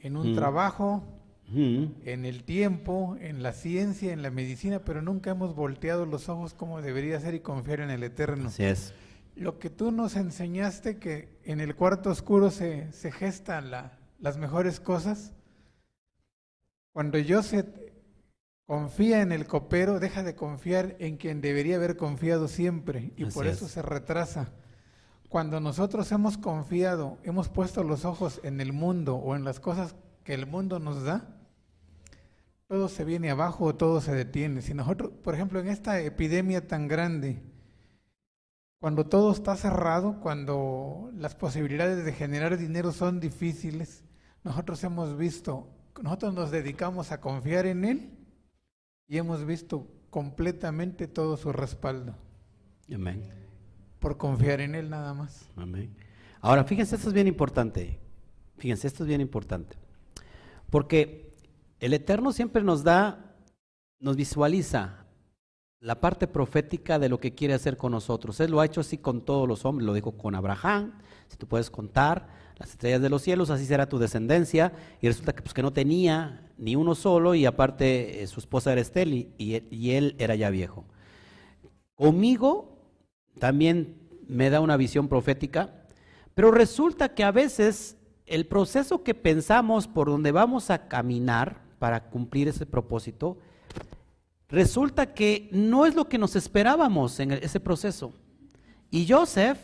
[0.00, 0.34] en un mm.
[0.34, 1.04] trabajo,
[1.48, 1.84] mm.
[2.04, 6.54] en el tiempo, en la ciencia, en la medicina, pero nunca hemos volteado los ojos
[6.54, 8.48] como debería ser y confiar en el Eterno.
[8.48, 8.94] Así es.
[9.34, 14.80] Lo que tú nos enseñaste que en el cuarto oscuro se, se gestan las mejores
[14.80, 15.32] cosas,
[16.92, 17.85] cuando yo se
[18.66, 23.46] confía en el copero, deja de confiar en quien debería haber confiado siempre y por
[23.46, 24.52] eso se retrasa.
[25.28, 29.94] Cuando nosotros hemos confiado, hemos puesto los ojos en el mundo o en las cosas
[30.24, 31.36] que el mundo nos da,
[32.66, 34.62] todo se viene abajo o todo se detiene.
[34.62, 37.42] Si nosotros, por ejemplo, en esta epidemia tan grande,
[38.80, 44.02] cuando todo está cerrado, cuando las posibilidades de generar dinero son difíciles,
[44.42, 45.68] nosotros hemos visto,
[46.02, 48.15] nosotros nos dedicamos a confiar en Él
[49.08, 52.14] y hemos visto completamente todo su respaldo.
[52.92, 53.22] Amén.
[53.98, 55.48] Por confiar en Él nada más.
[55.56, 55.94] Amén.
[56.40, 57.98] Ahora, fíjense, esto es bien importante.
[58.58, 59.76] Fíjense, esto es bien importante.
[60.70, 61.34] Porque
[61.80, 63.34] el Eterno siempre nos da,
[63.98, 65.06] nos visualiza
[65.80, 68.40] la parte profética de lo que quiere hacer con nosotros.
[68.40, 70.98] Él lo ha hecho así con todos los hombres, lo dijo con Abraham,
[71.28, 72.28] si tú puedes contar
[72.58, 74.72] las estrellas de los cielos, así será tu descendencia.
[75.00, 78.72] Y resulta que, pues, que no tenía ni uno solo y aparte eh, su esposa
[78.72, 80.84] era Estel y, él era ya viejo.
[81.94, 82.78] Conmigo
[83.38, 83.96] también
[84.26, 85.84] me da una visión profética,
[86.34, 92.08] pero resulta que a veces el proceso que pensamos por donde vamos a caminar para
[92.08, 93.38] cumplir ese propósito,
[94.48, 98.12] resulta que no es lo que nos esperábamos en ese proceso.
[98.90, 99.58] Y Joseph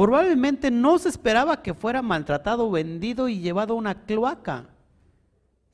[0.00, 4.70] probablemente no se esperaba que fuera maltratado, vendido y llevado a una cloaca.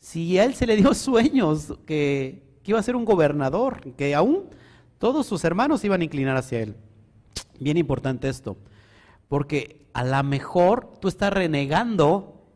[0.00, 4.46] Si a él se le dio sueños que, iba a ser un gobernador, que aún
[4.98, 6.76] todos sus hermanos iban a inclinar hacia él.
[7.60, 8.56] Bien importante esto,
[9.28, 12.50] porque a lo mejor tú estás renegando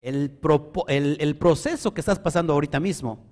[0.00, 0.40] el,
[0.88, 3.24] el, proceso que estás pasando ahorita mismo.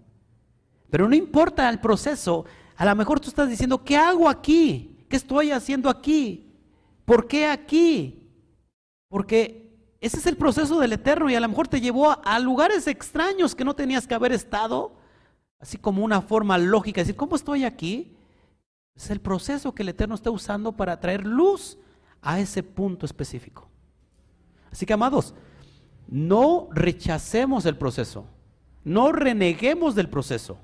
[0.91, 2.45] Pero no importa el proceso,
[2.77, 5.05] a lo mejor tú estás diciendo, ¿qué hago aquí?
[5.09, 6.50] ¿Qué estoy haciendo aquí?
[7.11, 8.31] ¿Por qué aquí?
[9.09, 12.87] Porque ese es el proceso del Eterno y a lo mejor te llevó a, lugares
[12.87, 14.95] extraños que no tenías que haber estado,
[15.59, 18.17] así como una forma lógica, decir, ¿cómo estoy aquí?
[18.95, 21.79] Es el proceso que el Eterno está usando para traer luz
[22.23, 23.69] a ese punto específico.
[24.71, 25.35] Así que, amados,
[26.07, 28.25] no rechacemos el proceso,
[28.85, 30.59] no reneguemos del proceso.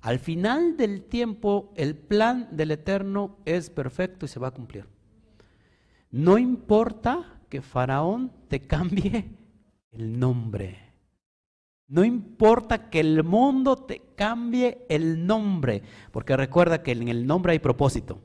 [0.00, 4.86] Al final del tiempo, el plan del Eterno es perfecto y se va a cumplir.
[6.12, 9.34] No importa que Faraón te cambie
[9.90, 10.78] el nombre.
[11.88, 17.52] No importa que el mundo te cambie el nombre, porque recuerda que en el nombre
[17.52, 18.20] hay propósito.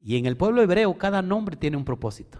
[0.00, 2.38] Y en el pueblo hebreo cada nombre tiene un propósito.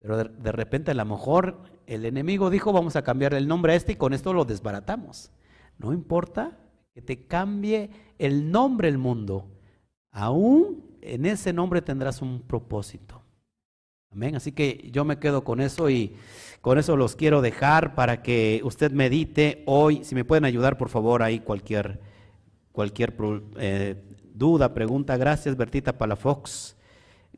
[0.00, 3.76] Pero de, repente a lo mejor el enemigo dijo vamos a cambiar el nombre a
[3.76, 5.30] este y con esto lo desbaratamos.
[5.78, 6.58] No importa
[6.92, 9.48] que te cambie el nombre el mundo.
[10.10, 13.20] Aún en ese nombre tendrás un propósito.
[14.10, 14.36] Amén.
[14.36, 16.14] Así que yo me quedo con eso y
[16.60, 20.04] con eso los quiero dejar para que usted medite hoy.
[20.04, 22.00] Si me pueden ayudar, por favor, ahí cualquier,
[22.72, 23.14] cualquier
[23.56, 23.96] eh,
[24.34, 25.16] duda, pregunta.
[25.16, 26.76] Gracias, Bertita Palafox.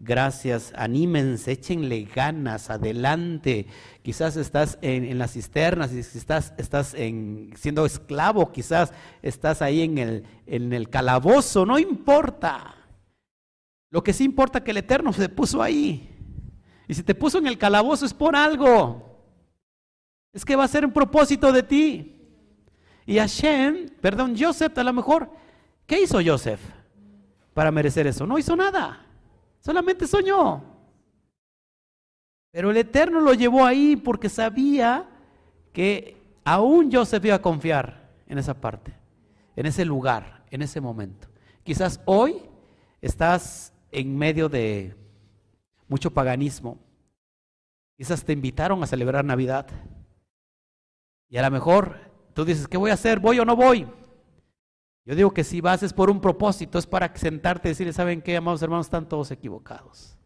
[0.01, 3.67] Gracias, anímense, échenle ganas, adelante.
[4.03, 8.93] Quizás estás en, las cisternas, estás, estás en, siendo esclavo, quizás
[9.23, 12.74] estás ahí en el, en el calabozo, no importa.
[13.95, 16.11] Lo que sí importa es que el Eterno se puso ahí.
[16.89, 19.23] Y si te puso en el calabozo es por algo.
[20.33, 22.17] Es que va a ser un propósito de ti.
[23.07, 25.31] Y Hashem, perdón, Joseph, a lo mejor,
[25.87, 26.61] ¿qué hizo Joseph
[27.53, 28.27] para merecer eso?
[28.27, 29.07] No hizo nada.
[29.61, 30.65] Solamente soñó.
[32.51, 35.09] Pero el Eterno lo llevó ahí porque sabía
[35.73, 38.93] que aún Joseph iba a confiar en esa parte,
[39.55, 41.29] en ese lugar, en ese momento.
[41.63, 42.43] Quizás hoy
[43.01, 44.97] estás en medio de
[45.89, 46.79] mucho paganismo.
[47.97, 49.69] Quizás te invitaron a celebrar Navidad.
[51.29, 53.21] Y a lo mejor tú dices, ¿qué voy a hacer?
[53.21, 53.87] ¿Voy o no voy?
[55.07, 58.23] Yo digo que si vas es por un propósito, es para sentarte y decirle, ¿saben
[58.23, 58.87] qué, amados hermanos?
[58.87, 60.17] Están todos equivocados.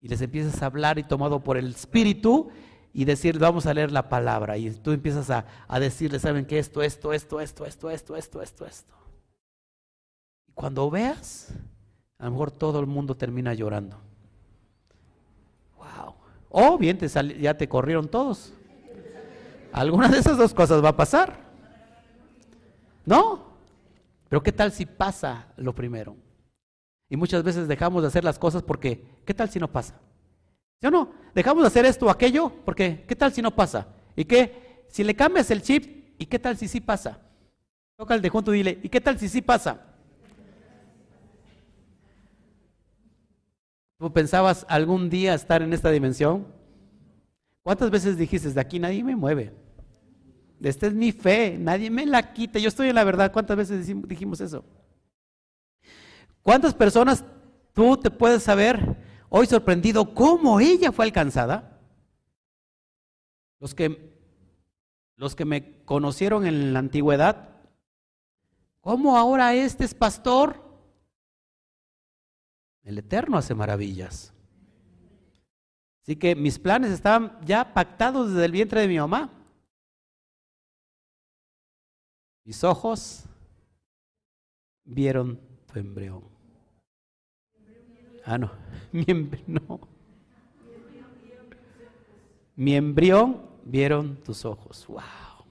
[0.00, 2.50] Y les empiezas a hablar y tomado por el Espíritu
[2.92, 4.56] y decir, vamos a leer la palabra.
[4.56, 6.58] Y tú empiezas a, a decirle, ¿saben qué?
[6.58, 8.94] Esto, esto, esto, esto, esto, esto, esto, esto, esto.
[10.54, 11.52] cuando veas,
[12.18, 13.96] a lo mejor todo el mundo termina llorando.
[15.76, 16.14] Wow.
[16.50, 17.08] O bien te
[17.40, 18.52] ya te corrieron todos.
[19.72, 21.38] Alguna de esas dos cosas va a pasar.
[23.04, 23.46] ¿No?
[24.28, 26.16] Pero ¿qué tal si pasa lo primero?
[27.08, 29.94] Y muchas veces dejamos de hacer las cosas porque, ¿qué tal si no pasa?
[30.80, 31.10] ¿Sí o no?
[31.34, 33.86] Dejamos de hacer esto o aquello porque, ¿qué tal si no pasa?
[34.14, 34.84] ¿Y qué?
[34.88, 37.20] Si le cambias el chip, ¿y qué tal si sí pasa?
[37.96, 39.87] Toca el de junto y dile, ¿y qué tal si sí pasa?
[43.98, 46.46] ¿Tú pensabas algún día estar en esta dimensión?
[47.62, 49.52] ¿Cuántas veces dijiste, de aquí nadie me mueve?
[50.62, 53.32] Esta es mi fe, nadie me la quita, yo estoy en la verdad.
[53.32, 54.64] ¿Cuántas veces dijimos eso?
[56.42, 57.24] ¿Cuántas personas
[57.72, 58.96] tú te puedes saber
[59.28, 61.80] hoy sorprendido cómo ella fue alcanzada?
[63.58, 64.14] Los que,
[65.16, 67.50] los que me conocieron en la antigüedad,
[68.80, 70.67] ¿cómo ahora este es pastor?
[72.88, 74.32] El Eterno hace maravillas.
[76.00, 79.30] Así que mis planes estaban ya pactados desde el vientre de mi mamá.
[82.44, 83.26] Mis ojos
[84.84, 85.38] vieron
[85.70, 86.24] tu embrión.
[88.24, 88.50] Ah, no.
[88.92, 89.04] Mi,
[89.46, 89.80] no.
[92.56, 94.86] Mi embrión vieron tus ojos.
[94.86, 95.44] Wow.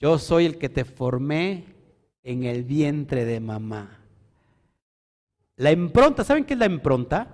[0.00, 1.66] Yo soy el que te formé
[2.24, 3.95] en el vientre de mamá.
[5.56, 7.28] La impronta, ¿saben qué es la impronta?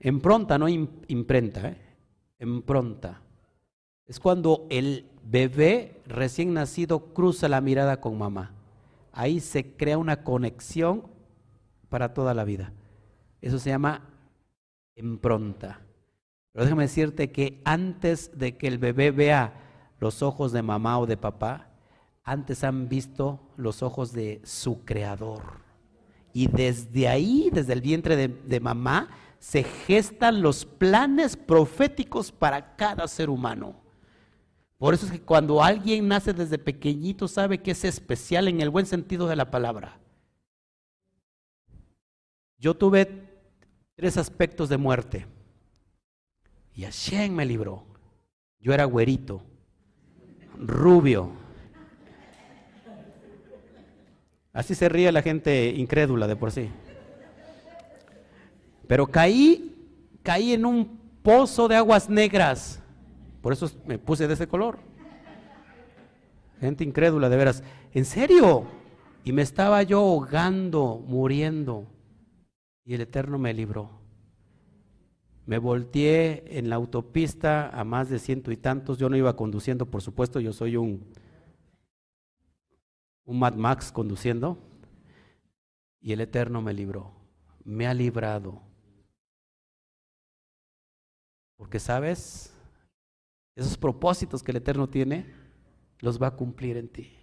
[0.00, 1.76] Impronta, no imprenta, ¿eh?
[2.38, 3.20] impronta.
[4.06, 8.52] Es cuando el bebé recién nacido cruza la mirada con mamá.
[9.12, 11.04] Ahí se crea una conexión
[11.88, 12.72] para toda la vida.
[13.40, 14.02] Eso se llama
[14.94, 15.80] impronta.
[16.52, 19.54] Pero déjame decirte que antes de que el bebé vea
[19.98, 21.70] los ojos de mamá o de papá,
[22.22, 25.63] antes han visto los ojos de su creador.
[26.36, 29.08] Y desde ahí, desde el vientre de, mamá,
[29.38, 33.76] se gestan los planes proféticos para cada ser humano.
[34.76, 38.68] Por eso es que cuando alguien nace desde pequeñito sabe que es especial en el
[38.68, 40.00] buen sentido de la palabra.
[42.58, 43.30] Yo tuve
[43.94, 45.26] tres aspectos de muerte.
[46.74, 47.86] Y Hashem me libró.
[48.58, 49.40] Yo era güerito,
[50.58, 51.43] rubio.
[54.54, 56.70] Así se ríe la gente incrédula de por sí.
[58.86, 59.74] Pero caí,
[60.22, 62.80] caí en un pozo de aguas negras.
[63.42, 64.78] Por eso me puse de ese color.
[66.60, 67.64] Gente incrédula, de veras.
[67.92, 68.64] ¿En serio?
[69.24, 71.86] Y me estaba yo ahogando, muriendo.
[72.84, 73.90] Y el Eterno me libró.
[75.46, 78.98] Me volteé en la autopista a más de ciento y tantos.
[78.98, 81.04] Yo no iba conduciendo, por supuesto, yo soy un,
[83.24, 84.58] un Mad Max conduciendo.
[86.00, 87.12] Y el Eterno me libró.
[87.64, 88.62] Me ha librado
[91.64, 92.52] porque sabes,
[93.56, 95.32] esos propósitos que el Eterno tiene,
[96.00, 97.16] los va a cumplir en ti.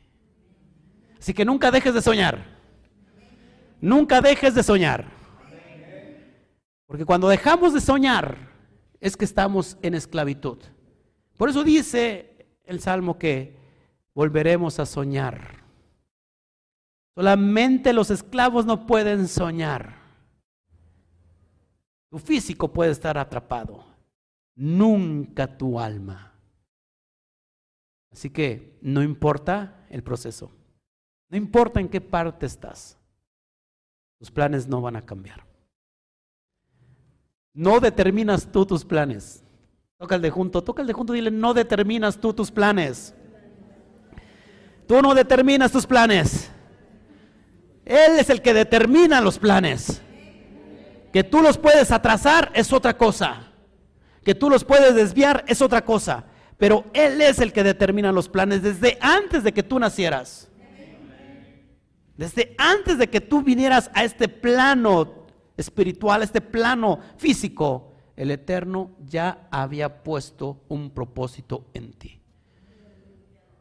[1.19, 2.43] Así que nunca dejes de soñar.
[3.79, 5.05] Nunca dejes de soñar.
[6.87, 8.49] Porque cuando dejamos de soñar
[8.99, 10.57] es que estamos en esclavitud.
[11.37, 13.55] Por eso dice el Salmo que
[14.13, 15.60] volveremos a soñar.
[17.15, 19.95] Solamente los esclavos no pueden soñar.
[22.09, 23.85] Tu físico puede estar atrapado,
[24.55, 26.33] nunca tu alma.
[28.11, 30.51] Así que no importa el proceso,
[31.29, 32.97] no importa en qué parte estás,
[34.19, 35.45] tus planes no van a cambiar.
[37.53, 39.43] No determinas tú tus planes.
[39.97, 43.13] Toca el de junto, toca el de junto, dile, no determinas tú tus planes.
[44.87, 46.51] Tú no determinas tus planes.
[47.85, 50.01] Él es el que determina los planes.
[51.11, 53.51] Que tú los puedes atrasar es otra cosa.
[54.23, 56.25] Que tú los puedes desviar es otra cosa,
[56.57, 60.47] pero Él es el que determina los planes desde antes de que tú nacieras.
[62.17, 65.25] Desde antes de que tú vinieras a este plano
[65.57, 72.21] espiritual, a este plano físico, el Eterno ya había puesto un propósito en ti.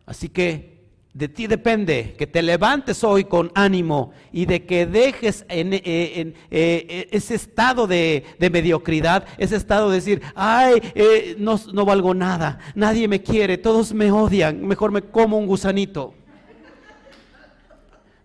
[0.05, 0.80] Así que
[1.13, 6.35] de ti depende que te levantes hoy con ánimo y de que dejes en, eh,
[6.51, 12.61] eh, ese estado de, mediocridad, ese estado de decir, ay, eh, no, no, valgo nada,
[12.77, 16.15] nadie me quiere, todos me odian, mejor me como un gusanito.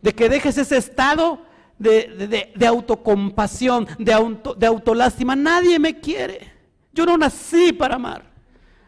[0.04, 1.42] De que dejes ese estado
[1.80, 6.54] de, de autocompasión, de, auto, de autolástima, nadie me quiere.
[6.94, 8.24] Yo no nací para amar,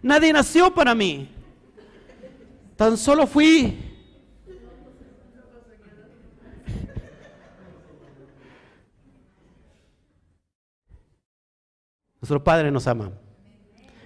[0.03, 1.31] nadie nació para mí.
[2.75, 3.86] Tan solo fui
[12.27, 13.13] Nuestro Padre nos ama.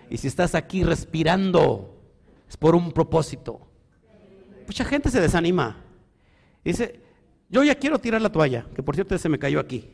[0.07, 2.03] Y si estás aquí respirando,
[2.47, 3.67] es por un propósito.
[4.67, 5.83] Mucha gente se desanima.
[6.63, 6.99] Dice,
[7.49, 9.89] yo ya quiero tirar la toalla, que por cierto se me cayó aquí.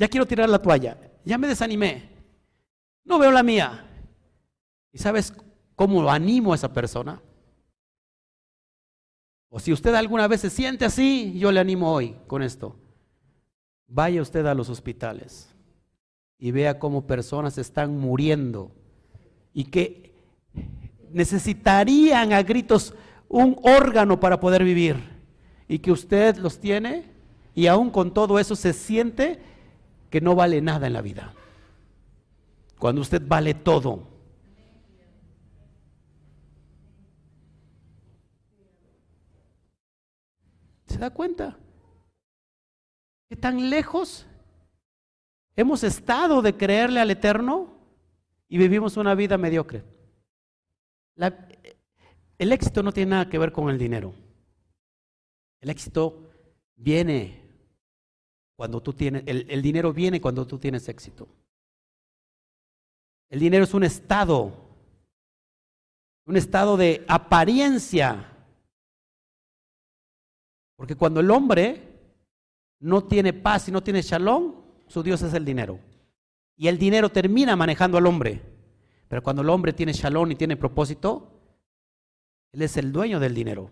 [0.00, 2.10] Ya quiero tirar la toalla, ya me desanimé.
[3.04, 3.88] No veo la mía.
[4.90, 5.32] ¿Y sabes
[5.76, 7.22] cómo animo a esa persona?
[9.48, 12.74] O si usted alguna vez se siente así, yo le animo hoy con esto.
[13.86, 15.55] Vaya usted a los hospitales
[16.38, 18.70] y vea cómo personas están muriendo
[19.54, 20.14] y que
[21.10, 22.94] necesitarían a gritos
[23.28, 24.96] un órgano para poder vivir
[25.68, 27.04] y que usted los tiene
[27.54, 29.40] y aún con todo eso se siente
[30.10, 31.34] que no vale nada en la vida.
[32.78, 34.06] Cuando usted vale todo.
[40.86, 41.56] ¿Se da cuenta?
[43.28, 44.26] ¿Qué tan lejos
[45.56, 47.76] hemos estado de creerle al Eterno
[48.48, 49.82] y vivimos una vida mediocre?
[52.38, 54.12] el éxito no tiene nada que ver con el dinero.
[55.62, 56.30] El éxito
[56.76, 57.42] viene
[58.54, 61.26] cuando tú tienes, el, el dinero viene cuando tú tienes éxito.
[63.30, 64.52] El dinero es un estado,
[66.26, 68.32] un estado de apariencia.
[70.76, 71.82] Porque cuando el hombre
[72.80, 74.55] no tiene paz y no tiene shalom,
[74.88, 75.78] su Dios es el dinero.
[76.56, 78.42] Y el dinero termina manejando al hombre.
[79.08, 81.36] Pero cuando el hombre tiene shalom y tiene propósito,
[82.52, 83.70] él es el dueño del dinero.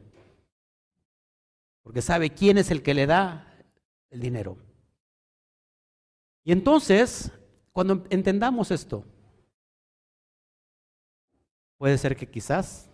[1.83, 3.65] Porque sabe quién es el que le da
[4.11, 4.59] el dinero.
[6.45, 7.33] Y entonces,
[7.73, 9.05] cuando entendamos esto,
[11.79, 12.91] puede ser que quizás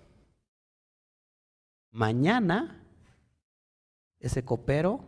[1.90, 2.84] mañana
[4.20, 5.04] ese copero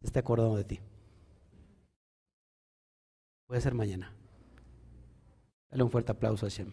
[0.00, 0.80] esté acordando de ti.
[3.46, 4.12] Puede ser mañana.
[5.70, 6.72] Dale un fuerte aplauso a Shem.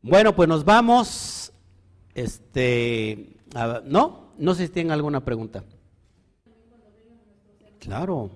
[0.00, 1.52] Bueno, pues nos vamos.
[2.14, 3.36] Este,
[3.84, 5.64] no, no sé si tienen alguna pregunta.
[7.80, 8.30] Claro,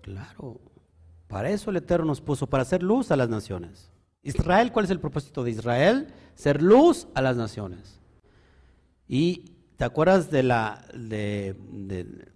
[0.00, 0.60] claro.
[1.26, 3.93] Para eso el Eterno nos puso, para hacer luz a las naciones.
[4.24, 6.08] Israel, ¿cuál es el propósito de Israel?
[6.34, 8.00] Ser luz a las naciones.
[9.06, 12.26] Y ¿te acuerdas de la de,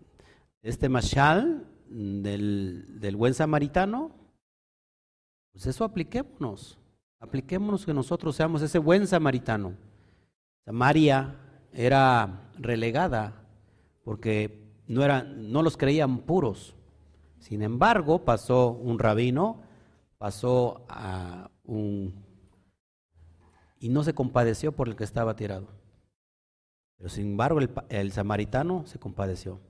[0.63, 4.13] este mashal del, del buen samaritano?
[5.53, 6.79] Pues eso apliquémonos.
[7.21, 9.75] Apliquémonos que nosotros seamos ese buen samaritano.
[10.65, 11.37] Samaria
[11.73, 13.47] era relegada
[14.05, 16.77] porque no, era, no los creían puros.
[17.39, 19.63] Sin embargo, pasó un rabino,
[20.19, 22.13] pasó a un...
[23.79, 25.69] y no se compadeció por el que estaba tirado.
[26.97, 29.61] Pero sin embargo, el, el samaritano se compadeció.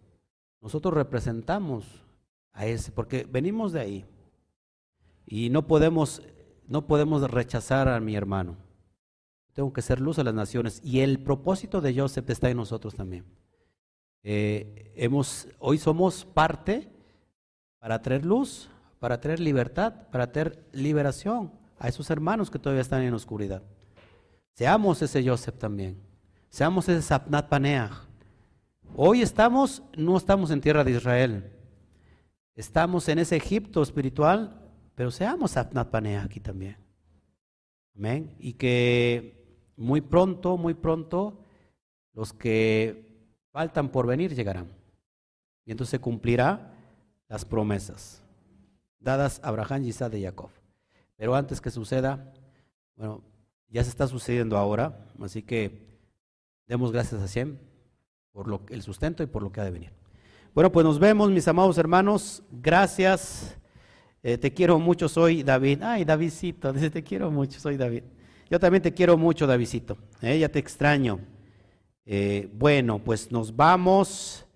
[0.62, 1.84] Nosotros representamos
[2.52, 4.06] a ese, porque venimos de ahí.
[5.26, 6.22] Y no podemos
[6.68, 8.56] no podemos rechazar a mi hermano.
[9.54, 10.80] Tengo que ser luz a las naciones.
[10.84, 13.24] Y el propósito de Joseph está en nosotros también.
[14.22, 16.92] Eh, hemos, hoy somos parte
[17.78, 18.68] para traer luz,
[19.00, 23.62] para traer libertad, para traer liberación a esos hermanos que todavía están en oscuridad.
[24.54, 26.00] Seamos ese Joseph también.
[26.48, 27.92] Seamos ese Sapnat Paneach.
[28.94, 31.52] Hoy estamos, no estamos en tierra de Israel.
[32.54, 34.58] Estamos en ese Egipto espiritual
[34.98, 35.54] pero seamos
[35.92, 36.76] Panea aquí también.
[37.94, 38.34] Amén.
[38.40, 41.44] Y que muy pronto, muy pronto,
[42.14, 43.06] los que
[43.52, 44.66] faltan por venir llegarán.
[45.64, 46.74] Y entonces se cumplirá
[47.28, 48.24] las promesas
[48.98, 50.50] dadas a Abraham, Isaac y Jacob.
[51.18, 52.32] Pero antes que suceda,
[52.96, 53.22] bueno,
[53.68, 55.98] ya se está sucediendo ahora, así que
[56.66, 57.58] demos gracias a Shem
[58.32, 59.90] por lo, el sustento y por lo que ha de venir.
[60.54, 62.42] Bueno, pues nos vemos, mis amados hermanos.
[62.50, 63.58] Gracias.
[64.22, 65.82] Eh, te quiero mucho, soy David.
[65.82, 68.04] Ay, Davidcito, dice, te quiero mucho, soy David.
[68.48, 69.98] Yo también te quiero mucho, Davidcito.
[70.22, 71.18] Eh, ya te extraño.
[72.06, 74.46] Eh, bueno, pues nos vamos.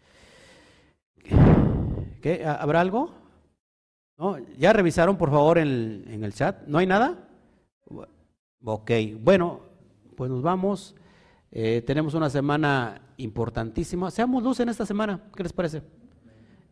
[2.21, 2.45] ¿Qué?
[2.47, 3.22] ¿Habrá algo?
[4.57, 6.67] ¿Ya revisaron, por favor, en, el chat?
[6.67, 7.29] ¿No hay nada?
[8.65, 8.91] Ok,
[9.21, 9.61] bueno,
[10.17, 10.95] pues nos vamos.
[11.51, 14.11] tenemos una semana importantísima.
[14.11, 15.21] Seamos luz en esta semana.
[15.35, 15.83] ¿Qué les parece?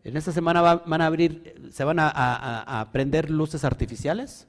[0.03, 4.49] En esta semana van a abrir, se van a, a, prender luces artificiales.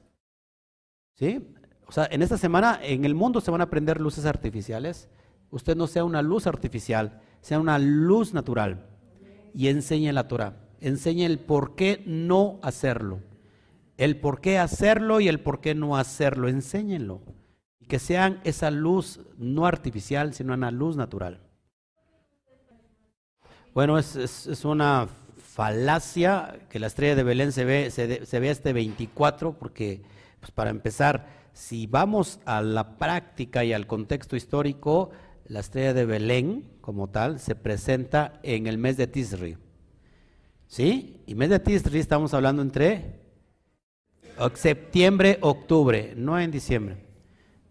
[1.14, 1.46] ¿Sí?
[1.86, 5.08] O sea, en esta semana en el mundo se van a prender luces artificiales.
[5.50, 8.86] Usted no sea una luz artificial, sea una luz natural.
[9.52, 10.61] Y enseñe la Torah.
[10.82, 13.20] Enseñe el por qué no hacerlo.
[13.96, 16.48] El por qué hacerlo y el por qué no hacerlo.
[16.48, 17.22] Enséñenlo.
[17.78, 21.40] y que sean esa luz no artificial, sino una luz natural.
[23.74, 29.52] Bueno, es, una falacia que la estrella de Belén se ve, se, ve este 24,
[29.54, 30.02] porque
[30.40, 35.10] pues para empezar, si vamos a la práctica y al contexto histórico,
[35.46, 39.56] la estrella de Belén como tal se presenta en el mes de Tisri.
[40.72, 41.20] ¿Sí?
[41.26, 43.20] Y mes de Tisri estamos hablando entre
[44.54, 46.96] septiembre, octubre, no en diciembre.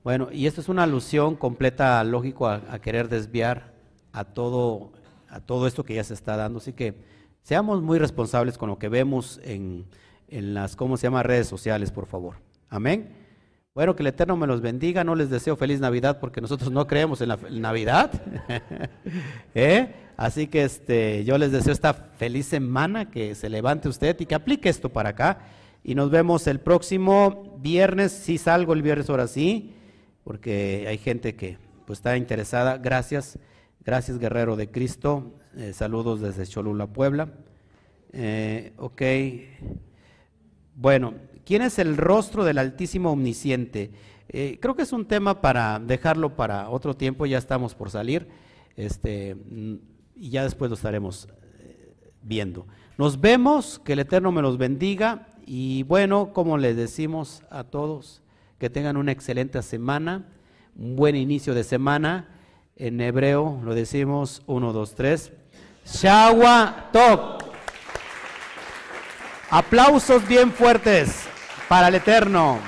[0.04, 3.74] Bueno, y esto es una alusión completa, lógico, a querer desviar
[4.12, 4.92] a todo
[5.30, 6.60] a todo esto que ya se está dando.
[6.60, 6.94] Así que
[7.42, 9.88] seamos muy responsables con lo que vemos en,
[10.30, 12.36] las, ¿cómo se llama?, redes sociales, por favor.
[12.70, 13.21] Amén.
[13.74, 15.06] Bueno, que el Eterno me los bendiga.
[15.06, 18.12] No les deseo feliz Navidad porque nosotros no creemos en la Navidad.
[19.56, 19.96] ¿Eh?
[20.18, 24.36] Así que este, yo les deseo esta feliz semana, que se levante usted y que
[24.36, 25.40] aplique esto para acá.
[25.86, 28.12] Y nos vemos el próximo viernes.
[28.12, 29.74] Si salgo el viernes ahora sí,
[30.26, 32.78] porque hay gente que pues, está interesada.
[32.78, 33.40] Gracias.
[33.86, 35.32] Gracias, guerrero de Cristo.
[35.56, 37.30] Eh, saludos desde Cholula, Puebla.
[38.12, 39.02] Eh, ok.
[40.76, 41.14] Bueno,
[41.52, 43.92] ¿quién es el rostro del Altísimo Omnisciente?
[44.30, 48.30] Eh, creo que es un tema para dejarlo para otro tiempo, ya estamos por salir,
[48.78, 49.36] este,
[50.16, 51.28] y ya después lo estaremos
[52.22, 52.68] viendo.
[52.98, 58.22] Nos vemos, que el Eterno me los bendiga, y bueno, como les decimos a todos,
[58.58, 60.30] que tengan una excelente semana,
[60.78, 62.30] un buen inicio de semana
[62.78, 65.34] en hebreo lo decimos 1, 2, 3.
[65.86, 67.44] Shawa Tok.
[69.50, 71.28] Aplausos bien fuertes
[71.72, 72.60] para el Eterno.